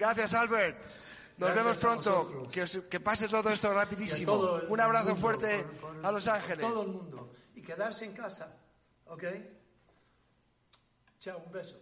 Gracias, 0.05 0.33
Albert. 0.33 0.77
Nos 1.37 1.49
Gracias 1.53 1.65
vemos 1.65 1.79
pronto. 1.79 2.47
Que, 2.51 2.61
os- 2.63 2.79
que 2.89 2.99
pase 2.99 3.27
todo 3.27 3.49
esto 3.49 3.73
rapidísimo. 3.73 4.31
todo 4.31 4.65
Un 4.69 4.79
abrazo 4.79 5.09
mundo, 5.09 5.21
fuerte 5.21 5.65
a 6.03 6.11
Los 6.11 6.27
Ángeles. 6.27 6.65
Todo 6.65 6.81
el 6.83 6.87
mundo. 6.89 7.33
Y 7.55 7.61
quedarse 7.61 8.05
en 8.05 8.13
casa. 8.13 8.55
¿Ok? 9.07 9.23
Chao, 11.19 11.41
un 11.45 11.51
beso. 11.51 11.77